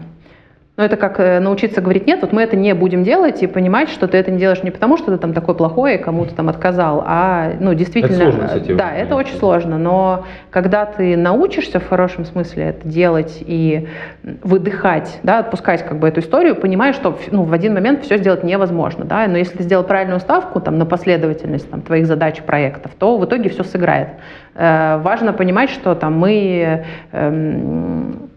[0.76, 3.89] но это как э, научиться говорить нет, вот мы это не будем делать и понимать,
[3.89, 6.49] что ты это не делаешь не потому, что ты там такой плохой и кому-то там
[6.49, 8.15] отказал, а ну действительно.
[8.15, 12.88] Это сложно, кстати, да, это очень сложно, но когда ты научишься в хорошем смысле это
[12.88, 13.88] делать и
[14.24, 18.43] выдыхать, да, отпускать как бы эту историю, понимаешь, что ну, в один момент все сделать
[18.43, 22.91] невозможно, да, но если ты сделал правильную ставку там на последовательность там твоих задач, проектов,
[22.97, 24.09] то в итоге все сыграет.
[24.55, 27.30] Э, важно понимать, что там мы, э,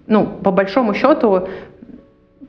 [0.06, 1.48] ну, по большому счету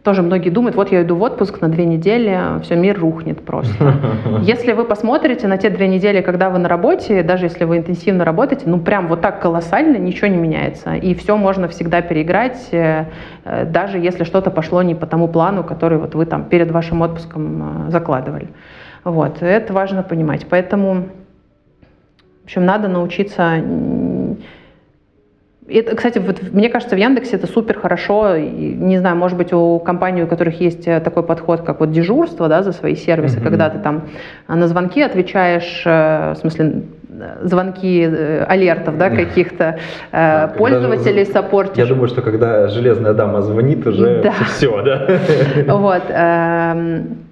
[0.08, 3.94] тоже многие думают, вот я иду в отпуск на две недели, все, мир рухнет просто.
[4.42, 8.24] Если вы посмотрите на те две недели, когда вы на работе, даже если вы интенсивно
[8.24, 10.96] работаете, ну прям вот так колоссально ничего не меняется.
[10.96, 13.08] И все можно всегда переиграть, э,
[13.44, 17.02] э, даже если что-то пошло не по тому плану, который вот вы там перед вашим
[17.02, 18.48] отпуском э, закладывали.
[19.04, 20.46] Вот, это важно понимать.
[20.50, 21.10] Поэтому,
[22.44, 23.62] в общем, надо научиться
[25.70, 28.38] это, кстати, вот мне кажется, в Яндексе это супер хорошо.
[28.38, 32.48] Не знаю, может быть, у компаний, у которых есть э, такой подход, как вот дежурство,
[32.48, 33.44] да, за свои сервисы, mm-hmm.
[33.44, 34.04] когда ты там
[34.48, 36.84] э, на звонки отвечаешь, э, в смысле,
[37.42, 38.04] звонки
[38.48, 39.80] алертов, да, каких-то
[40.12, 41.78] да, пользователей саппортишь.
[41.78, 44.34] Я думаю, что когда железная дама звонит, уже да.
[44.46, 45.08] все, да.
[45.78, 46.04] Вот.
[46.10, 47.27] Эм,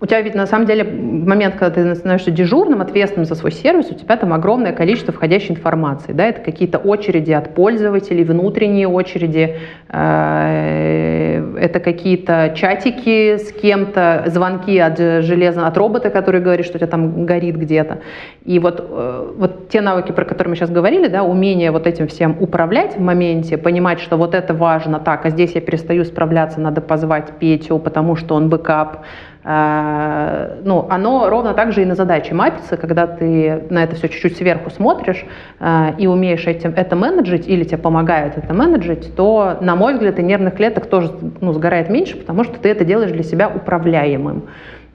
[0.00, 3.50] у тебя ведь на самом деле в момент, когда ты становишься дежурным, ответственным за свой
[3.50, 6.12] сервис, у тебя там огромное количество входящей информации.
[6.12, 6.26] Да?
[6.26, 9.56] Это какие-то очереди от пользователей, внутренние очереди,
[9.88, 16.78] э, это какие-то чатики с кем-то, звонки от железа, от робота, который говорит, что у
[16.78, 17.98] тебя там горит где-то.
[18.44, 22.06] И вот, э, вот те навыки, про которые мы сейчас говорили, да, умение вот этим
[22.06, 26.60] всем управлять в моменте, понимать, что вот это важно, так, а здесь я перестаю справляться,
[26.60, 29.04] надо позвать Петю, потому что он бэкап,
[29.50, 34.36] ну, оно ровно так же и на задачи мапится, когда ты на это все чуть-чуть
[34.36, 35.24] сверху смотришь
[35.58, 40.18] э, и умеешь этим, это менеджить или тебе помогают это менеджить, то, на мой взгляд,
[40.18, 44.42] и нервных клеток тоже ну, сгорает меньше, потому что ты это делаешь для себя управляемым.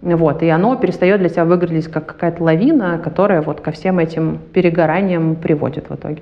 [0.04, 4.38] Вот, и оно перестает для тебя выглядеть как какая-то лавина, которая вот ко всем этим
[4.54, 6.22] перегораниям приводит в итоге.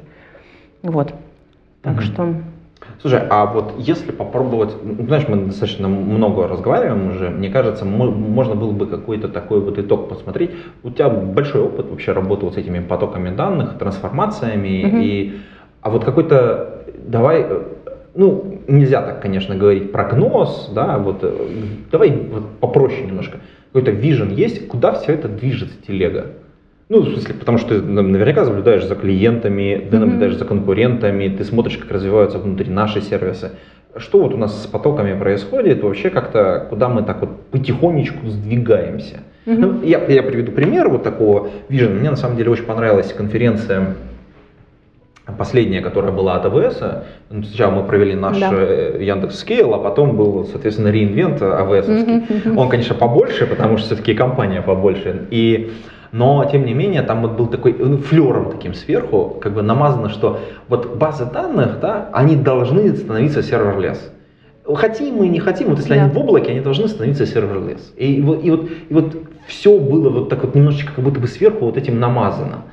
[0.84, 1.14] Вот.
[1.82, 2.34] Так mm что
[3.02, 8.54] Слушай, а вот если попробовать, ну, знаешь, мы достаточно много разговариваем уже, мне кажется, можно
[8.54, 10.52] было бы какой-то такой вот итог посмотреть.
[10.84, 14.98] У тебя большой опыт вообще работы вот с этими потоками данных, трансформациями, угу.
[14.98, 15.34] и,
[15.82, 17.48] а вот какой-то, давай,
[18.14, 21.26] ну, нельзя так, конечно, говорить прогноз, да, вот,
[21.92, 23.40] давай вот попроще немножко.
[23.74, 26.34] Какой-то вижен есть, куда все это движется, телега?
[26.92, 30.40] Ну, в смысле, потому что ты наверняка наблюдаешь за клиентами, ты наблюдаешь mm-hmm.
[30.40, 33.52] за конкурентами, ты смотришь, как развиваются внутри наши сервисы.
[33.96, 39.22] Что вот у нас с потоками происходит, вообще как-то, куда мы так вот потихонечку сдвигаемся?
[39.46, 39.58] Mm-hmm.
[39.58, 41.98] Ну, я, я приведу пример вот такого Vision.
[41.98, 43.96] Мне на самом деле очень понравилась конференция
[45.38, 46.82] последняя, которая была от AWS.
[47.30, 48.50] Ну, сначала мы провели наш да.
[48.52, 51.88] Э, Yandex Scale, а потом был, соответственно, re:Invent AWS.
[51.88, 52.58] Mm-hmm.
[52.58, 55.28] Он, конечно, побольше, потому что все-таки компания побольше.
[55.32, 55.72] И
[56.12, 60.10] но тем не менее там вот был такой ну, флером таким сверху, как бы намазано,
[60.10, 64.12] что вот базы данных, да, они должны становиться serverless.
[64.76, 66.04] Хотим мы, не хотим, вот если да.
[66.04, 67.94] они в облаке, они должны становиться serverless.
[67.98, 71.20] И, и, вот, и, вот, и вот все было вот так вот немножечко как будто
[71.20, 72.64] бы сверху вот этим намазано.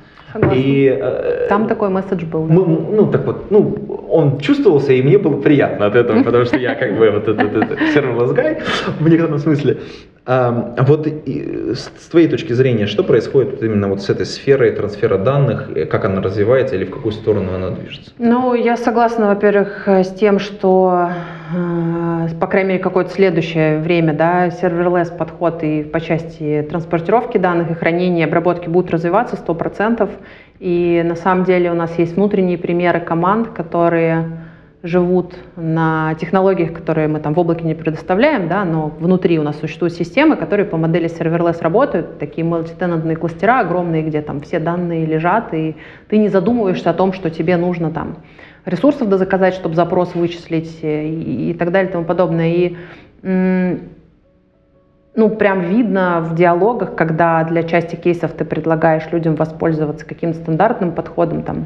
[0.53, 2.45] И, э, Там такой месседж был.
[2.45, 2.53] Да?
[2.53, 3.75] Мы, ну, так вот, ну,
[4.09, 7.51] он чувствовался, и мне было приятно от этого, потому что я как бы вот этот,
[7.95, 8.61] serverless guy
[8.99, 9.79] в некотором смысле.
[10.29, 16.05] Вот с твоей точки зрения, что происходит именно вот с этой сферой трансфера данных, как
[16.05, 18.11] она развивается или в какую сторону она движется?
[18.19, 21.09] Ну, я согласна, во-первых, с тем, что,
[21.55, 27.71] э, по крайней мере, какое-то следующее время, да, серверлесс подход и по части транспортировки данных
[27.71, 30.11] и хранения, обработки будут развиваться 100%.
[30.59, 34.48] И на самом деле у нас есть внутренние примеры команд, которые
[34.81, 39.59] живут на технологиях, которые мы там в облаке не предоставляем, да, но внутри у нас
[39.59, 45.05] существуют системы, которые по модели serverless работают, такие мультитенантные кластера огромные, где там все данные
[45.05, 45.75] лежат, и
[46.07, 48.17] ты не задумываешься о том, что тебе нужно там
[48.65, 52.49] ресурсов заказать, чтобы запрос вычислить э, и, и так далее и тому подобное.
[52.49, 52.77] И
[53.21, 60.93] ну, прям видно в диалогах, когда для части кейсов ты предлагаешь людям воспользоваться каким-то стандартным
[60.93, 61.65] подходом, там,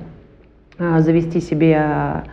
[0.79, 2.23] э, завести себе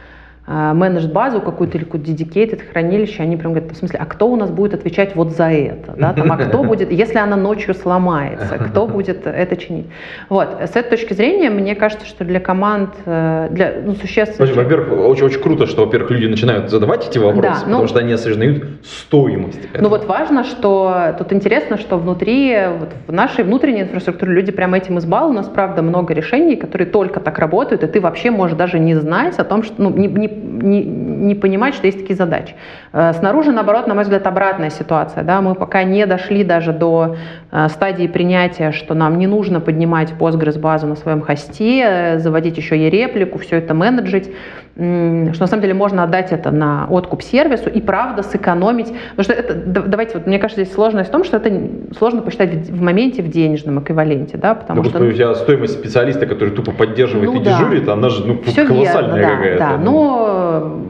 [0.47, 4.27] а, менеджд базу какую-то или какую-то dedicated хранилище, они прям говорят, в смысле, а кто
[4.27, 5.95] у нас будет отвечать вот за это?
[5.97, 6.13] Да?
[6.13, 9.87] Там, а кто будет, если она ночью сломается, кто будет это чинить?
[10.29, 10.49] Вот.
[10.61, 14.53] С этой точки зрения, мне кажется, что для команд, э, для ну, существенно...
[14.53, 17.99] Во-первых, очень, очень круто, что, во-первых, люди начинают задавать эти вопросы, да, ну, потому что
[17.99, 19.65] они осознают стоимость.
[19.67, 19.83] Этого.
[19.83, 24.79] Ну вот важно, что тут интересно, что внутри, вот в нашей внутренней инфраструктуре люди прямо
[24.79, 28.57] этим избал, у нас, правда, много решений, которые только так работают, и ты вообще можешь
[28.57, 32.17] даже не знать о том, что, ну, не, не не, не понимать, что есть такие
[32.17, 32.55] задачи.
[32.93, 35.23] Э, снаружи, наоборот, на мой взгляд, обратная ситуация.
[35.23, 35.41] Да?
[35.41, 37.17] Мы пока не дошли даже до
[37.51, 42.77] э, стадии принятия, что нам не нужно поднимать Postgres-базу на своем хосте, э, заводить еще
[42.79, 44.31] и реплику, все это менеджить,
[44.77, 48.93] что на самом деле можно отдать это на откуп сервису и правда сэкономить.
[49.17, 51.53] Потому что это, давайте, вот мне кажется, здесь сложность в том, что это
[51.99, 54.39] сложно посчитать в моменте в денежном эквиваленте.
[54.39, 54.55] Да?
[54.55, 57.59] Потому ну, что, у тебя стоимость специалиста, который тупо поддерживает ну, и да.
[57.59, 59.59] дежурит, она же ну, Все колоссальная верно, какая-то.
[59.59, 59.79] Да, да.
[60.21, 60.81] Но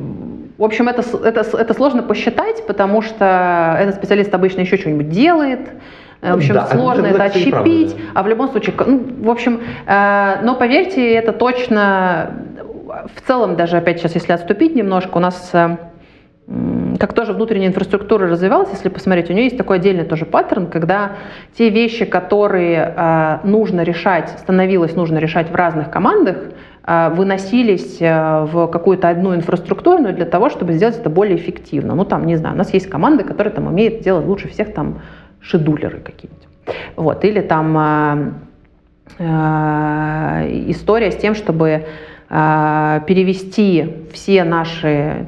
[0.58, 5.60] в общем, это, это, это сложно посчитать, потому что этот специалист обычно еще что-нибудь делает,
[6.20, 8.20] в общем, да, сложно это, это отщепить, правда, да.
[8.20, 12.44] а в любом случае, ну, в общем, э, но поверьте, это точно,
[13.16, 15.78] в целом даже, опять сейчас, если отступить немножко, у нас э,
[16.98, 21.12] как тоже внутренняя инфраструктура развивалась, если посмотреть, у нее есть такой отдельный тоже паттерн, когда
[21.56, 26.36] те вещи, которые э, нужно решать, становилось нужно решать в разных командах,
[26.86, 31.94] выносились э, в какую-то одну инфраструктурную для того, чтобы сделать это более эффективно.
[31.94, 35.00] Ну, там, не знаю, у нас есть команды, которые там умеют делать лучше всех там
[35.40, 36.48] шедулеры какие-нибудь.
[36.96, 38.32] Вот, или там э,
[39.18, 39.24] э,
[40.68, 41.86] история с тем, чтобы
[42.28, 45.26] э, перевести все наши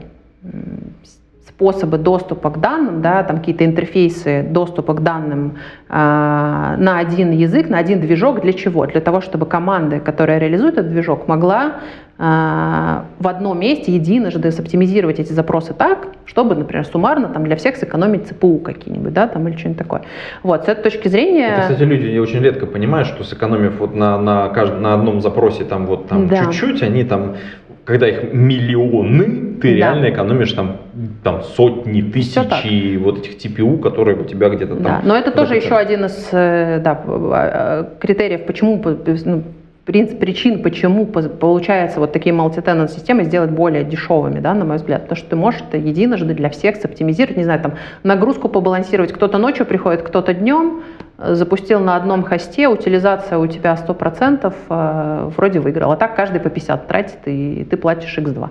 [1.63, 5.59] способы доступа к данным, да, там какие-то интерфейсы доступа к данным
[5.89, 8.41] э, на один язык, на один движок.
[8.41, 8.87] Для чего?
[8.87, 11.75] Для того, чтобы команда, которая реализует этот движок, могла
[12.19, 17.77] э, в одном месте единожды соптимизировать эти запросы так, чтобы, например, суммарно там, для всех
[17.77, 20.03] сэкономить ЦПУ какие-нибудь, да, там, или что-нибудь такое.
[20.43, 21.49] Вот, с этой точки зрения...
[21.49, 24.81] Это, кстати, люди очень редко понимают, что сэкономив вот на, на, кажд...
[24.81, 26.45] на одном запросе там вот там да.
[26.45, 27.37] чуть-чуть, они там
[27.85, 29.76] когда их миллионы, ты да.
[29.76, 30.78] реально экономишь там,
[31.22, 34.83] там сотни, тысячи вот этих TPU, которые у тебя где-то там.
[34.83, 38.80] Да, но это тоже еще один из э, да, а, критериев, почему
[39.24, 39.43] ну,
[39.85, 45.03] принцип причин, почему получается вот такие multi-tenant системы сделать более дешевыми, да, на мой взгляд.
[45.03, 47.74] Потому что ты можешь это единожды для всех соптимизировать, не знаю, там
[48.05, 49.12] нагрузку побалансировать.
[49.12, 55.31] Кто-то ночью приходит, кто-то днем, э, запустил на одном хосте, утилизация у тебя 100%, э,
[55.37, 55.93] вроде выиграл.
[55.93, 58.49] А так каждый по 50 тратит, и ты платишь x2.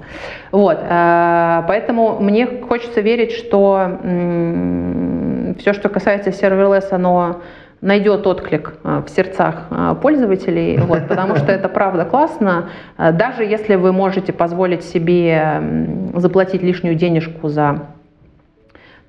[0.51, 7.41] Вот, э, поэтому мне хочется верить, что э, все, что касается serverless, оно
[7.81, 12.69] найдет отклик э, в сердцах э, пользователей, вот, потому что это правда классно.
[12.97, 15.61] Э, даже если вы можете позволить себе
[16.15, 17.87] заплатить лишнюю денежку за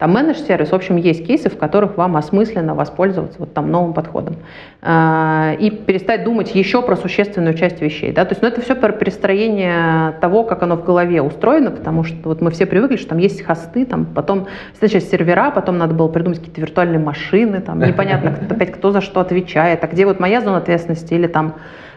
[0.02, 4.34] там менедж-сервис, в общем, есть кейсы, в которых вам осмысленно воспользоваться вот там новым подходом.
[4.80, 8.10] А, и перестать думать еще про существенную часть вещей.
[8.10, 8.24] Да?
[8.24, 12.16] То есть ну, это все про перестроение того, как оно в голове устроено, потому что
[12.30, 16.08] вот мы все привыкли, что там есть хосты, там потом сначала сервера, потом надо было
[16.08, 20.40] придумать какие-то виртуальные машины, там непонятно опять кто за что отвечает, а где вот моя
[20.40, 21.54] зона ответственности или там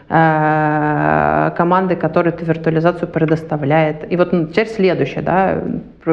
[0.08, 4.12] команды, которые эту виртуализацию предоставляет.
[4.12, 5.64] И вот ну, теперь следующее, да,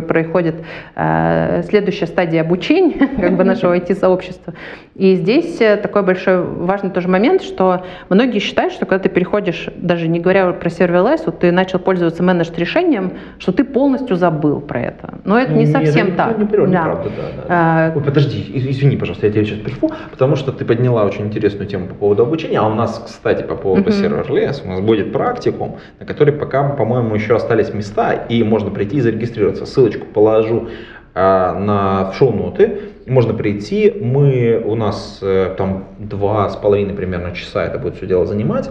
[0.01, 0.55] происходит
[0.97, 4.55] э, следующая стадия обучения как бы нашего IT-сообщества.
[4.95, 9.69] И здесь э, такой большой важный тоже момент, что многие считают, что когда ты переходишь,
[9.77, 14.61] даже не говоря про серверлесс, вот ты начал пользоваться менеджер решением, что ты полностью забыл
[14.61, 15.15] про это.
[15.25, 16.39] Но это не, не совсем не, так.
[16.39, 16.83] Не, не, не, да.
[16.83, 17.45] Правда, да, да.
[17.49, 21.69] А, Ой, подожди, извини, пожалуйста, я тебя сейчас прерву, потому что ты подняла очень интересную
[21.69, 25.13] тему по поводу обучения, а у нас, кстати, по поводу по serverless, у нас будет
[25.13, 29.67] практикум, на который пока, по-моему, еще остались места, и можно прийти и зарегистрироваться.
[29.67, 30.69] Ссылочку положу
[31.15, 32.81] а, на в шоу-ноты.
[33.07, 33.91] Можно прийти.
[33.91, 38.71] Мы, у нас э, там два с половиной примерно часа это будет все дело занимать.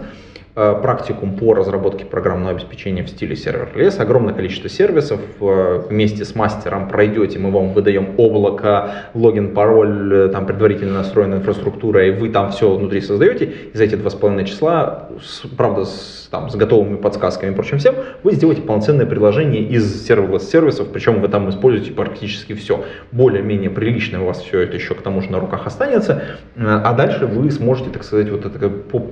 [0.54, 3.98] Э, практикум по разработке программного обеспечения в стиле serverless.
[3.98, 5.18] Огромное количество сервисов.
[5.40, 11.38] Э, вместе с мастером пройдете, мы вам выдаем облако, логин, пароль, э, там предварительно настроенная
[11.38, 13.50] инфраструктура, и вы там все внутри создаете.
[13.72, 15.08] И за эти два с половиной часа,
[15.56, 20.50] правда, с, там, с готовыми подсказками и прочим всем, вы сделаете полноценное приложение из serverless
[20.50, 22.84] сервисов, причем вы там используете практически все.
[23.10, 26.24] Более-менее приличное у вас все это еще к тому же на руках останется,
[26.58, 29.02] а дальше вы сможете, так сказать, вот это по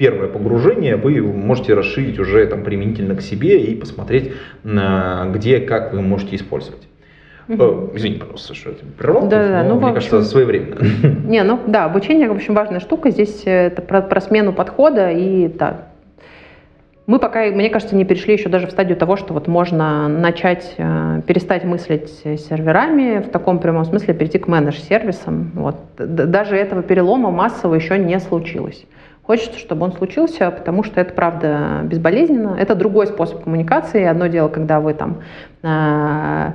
[0.00, 4.32] первое погружение вы можете расширить уже там, применительно к себе и посмотреть,
[4.64, 6.80] где, как вы можете использовать.
[7.48, 7.90] Угу.
[7.94, 10.78] Извините, пожалуйста, что это прервал, да, да, ну, мне общем, кажется, своевременно.
[11.28, 13.10] Не, ну да, обучение, в общем, важная штука.
[13.10, 15.88] Здесь это про, про смену подхода и да,
[17.06, 20.76] мы пока, мне кажется, не перешли еще даже в стадию того, что вот можно начать
[20.78, 25.50] э, перестать мыслить серверами, в таком прямом смысле перейти к менедж-сервисам.
[25.56, 25.76] Вот.
[25.98, 28.86] Даже этого перелома массового еще не случилось.
[29.22, 32.56] Хочется, чтобы он случился, потому что это, правда, безболезненно.
[32.58, 34.04] Это другой способ коммуникации.
[34.04, 35.22] Одно дело, когда вы там
[35.62, 36.52] э,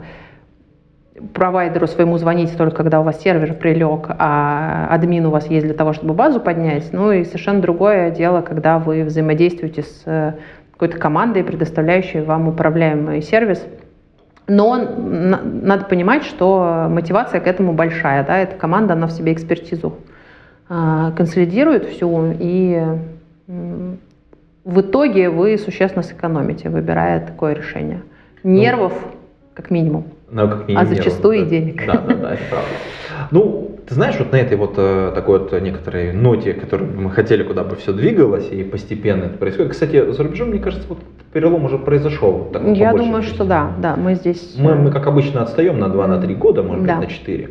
[1.34, 5.74] провайдеру своему звоните только когда у вас сервер прилег, а админ у вас есть для
[5.74, 6.92] того, чтобы базу поднять.
[6.92, 10.34] Ну и совершенно другое дело, когда вы взаимодействуете с э,
[10.72, 13.66] какой-то командой, предоставляющей вам управляемый сервис.
[14.48, 18.24] Но надо понимать, что мотивация к этому большая.
[18.24, 18.38] Да?
[18.38, 19.96] Эта команда, она в себе экспертизу
[20.68, 22.84] консолидирует всю, и
[23.48, 28.02] в итоге вы существенно сэкономите, выбирая такое решение.
[28.44, 28.94] Нервов,
[29.54, 30.06] как минимум.
[30.32, 31.46] Ну, как минимум, а зачастую да.
[31.46, 31.86] и денег.
[31.86, 32.70] Да, да, да, это правда.
[33.32, 37.44] Ну, ты знаешь, вот на этой вот э, такой вот некоторой ноте, которую мы хотели,
[37.44, 39.74] куда бы все двигалось, и постепенно это происходит.
[39.74, 40.98] Кстати, за рубежом, мне кажется, вот
[41.32, 42.50] перелом уже произошел.
[42.52, 44.56] Так, Я думаю, что да, да, мы здесь...
[44.58, 46.98] Мы, мы, как обычно, отстаем на 2-3 на года, может да.
[46.98, 47.50] быть, на 4.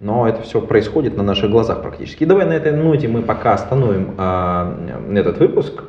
[0.00, 2.24] Но это все происходит на наших глазах практически.
[2.24, 5.84] И давай на этой ноте мы пока остановим э, этот выпуск.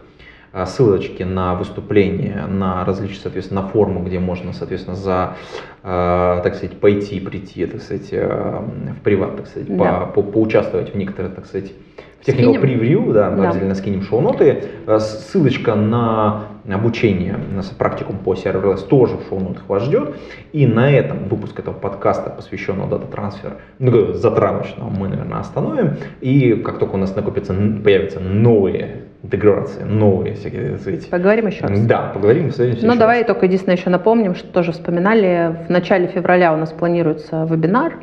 [0.58, 5.36] А, ссылочки на выступления, на различные, соответственно, на форму, где можно, соответственно, за,
[5.84, 8.62] э, так сказать, пойти, прийти, так сказать, э,
[8.98, 10.06] в приват, так сказать, да.
[10.06, 11.74] по, по, поучаствовать в некоторых, так сказать,
[12.22, 14.64] в technical превью, да, да, обязательно скинем шоу-ноты.
[15.00, 20.16] Ссылочка на обучение, на практикум по serverless тоже в шоу-нотах вас ждет.
[20.52, 25.96] И на этом выпуск этого подкаста, посвященного дата трансфер, ну, затравочного, мы, наверное, остановим.
[26.22, 31.10] И как только у нас накопятся, появятся новые интеграции, новые всякие, сказать.
[31.10, 31.80] Поговорим еще раз.
[31.82, 32.52] Да, поговорим.
[32.58, 33.28] Ну, давай раз.
[33.28, 37.94] только единственное еще напомним, что тоже вспоминали, в начале февраля у нас планируется вебинар,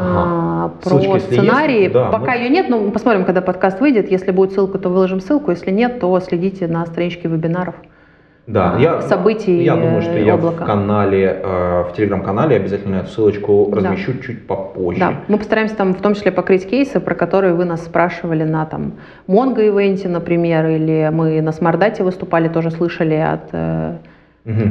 [0.00, 0.72] ага.
[0.82, 1.82] про Ссылочка, сценарий.
[1.82, 2.38] Есть, да, Пока мы...
[2.38, 4.10] ее нет, но посмотрим, когда подкаст выйдет.
[4.10, 5.50] Если будет ссылка, то выложим ссылку.
[5.50, 7.74] Если нет, то следите на страничке вебинаров.
[8.46, 10.64] Да, а, я, событий я думаю, что я облака.
[10.64, 14.22] в канале, э, в телеграм-канале обязательно эту ссылочку размещу да.
[14.22, 14.98] чуть попозже.
[14.98, 18.66] Да, мы постараемся там в том числе покрыть кейсы, про которые вы нас спрашивали на
[18.66, 18.94] там
[19.28, 23.52] Mongo ивенте, например, или мы на Смардате выступали, тоже слышали от
[24.44, 24.62] угу.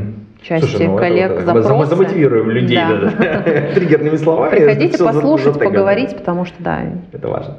[0.41, 1.73] Части Слушай, ну, коллег это, запросы.
[1.73, 3.13] Мы замотивируем людей да.
[3.17, 3.41] Да,
[3.75, 4.55] триггерными словами.
[4.55, 6.83] Приходите послушать, поговорить, потому что да.
[7.11, 7.57] Это важно.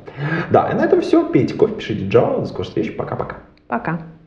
[0.51, 1.25] Да, и на этом все.
[1.25, 2.41] Пейте кофе, пишите Java.
[2.41, 2.91] До скорой встречи.
[2.91, 3.37] Пока-пока.
[3.69, 3.93] Пока.
[3.93, 3.97] -пока.
[3.97, 4.21] Пока.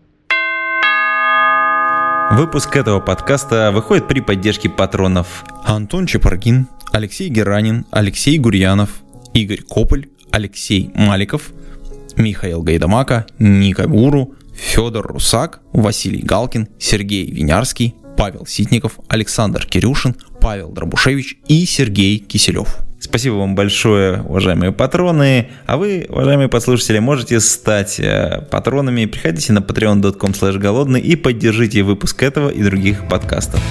[2.31, 9.03] Выпуск этого подкаста выходит при поддержке патронов Антон Чепаргин, Алексей Геранин, Алексей Гурьянов,
[9.35, 11.51] Игорь Кополь, Алексей Маликов,
[12.17, 20.71] Михаил Гайдамака, Ника Гуру, Федор Русак, Василий Галкин, Сергей Винярский, Павел Ситников, Александр Кирюшин, Павел
[20.71, 22.77] Дробушевич и Сергей Киселев.
[22.99, 25.49] Спасибо вам большое, уважаемые патроны.
[25.65, 29.05] А вы, уважаемые послушатели, можете стать э, патронами.
[29.05, 33.61] Приходите на patreon.com голодный и поддержите выпуск этого и других подкастов.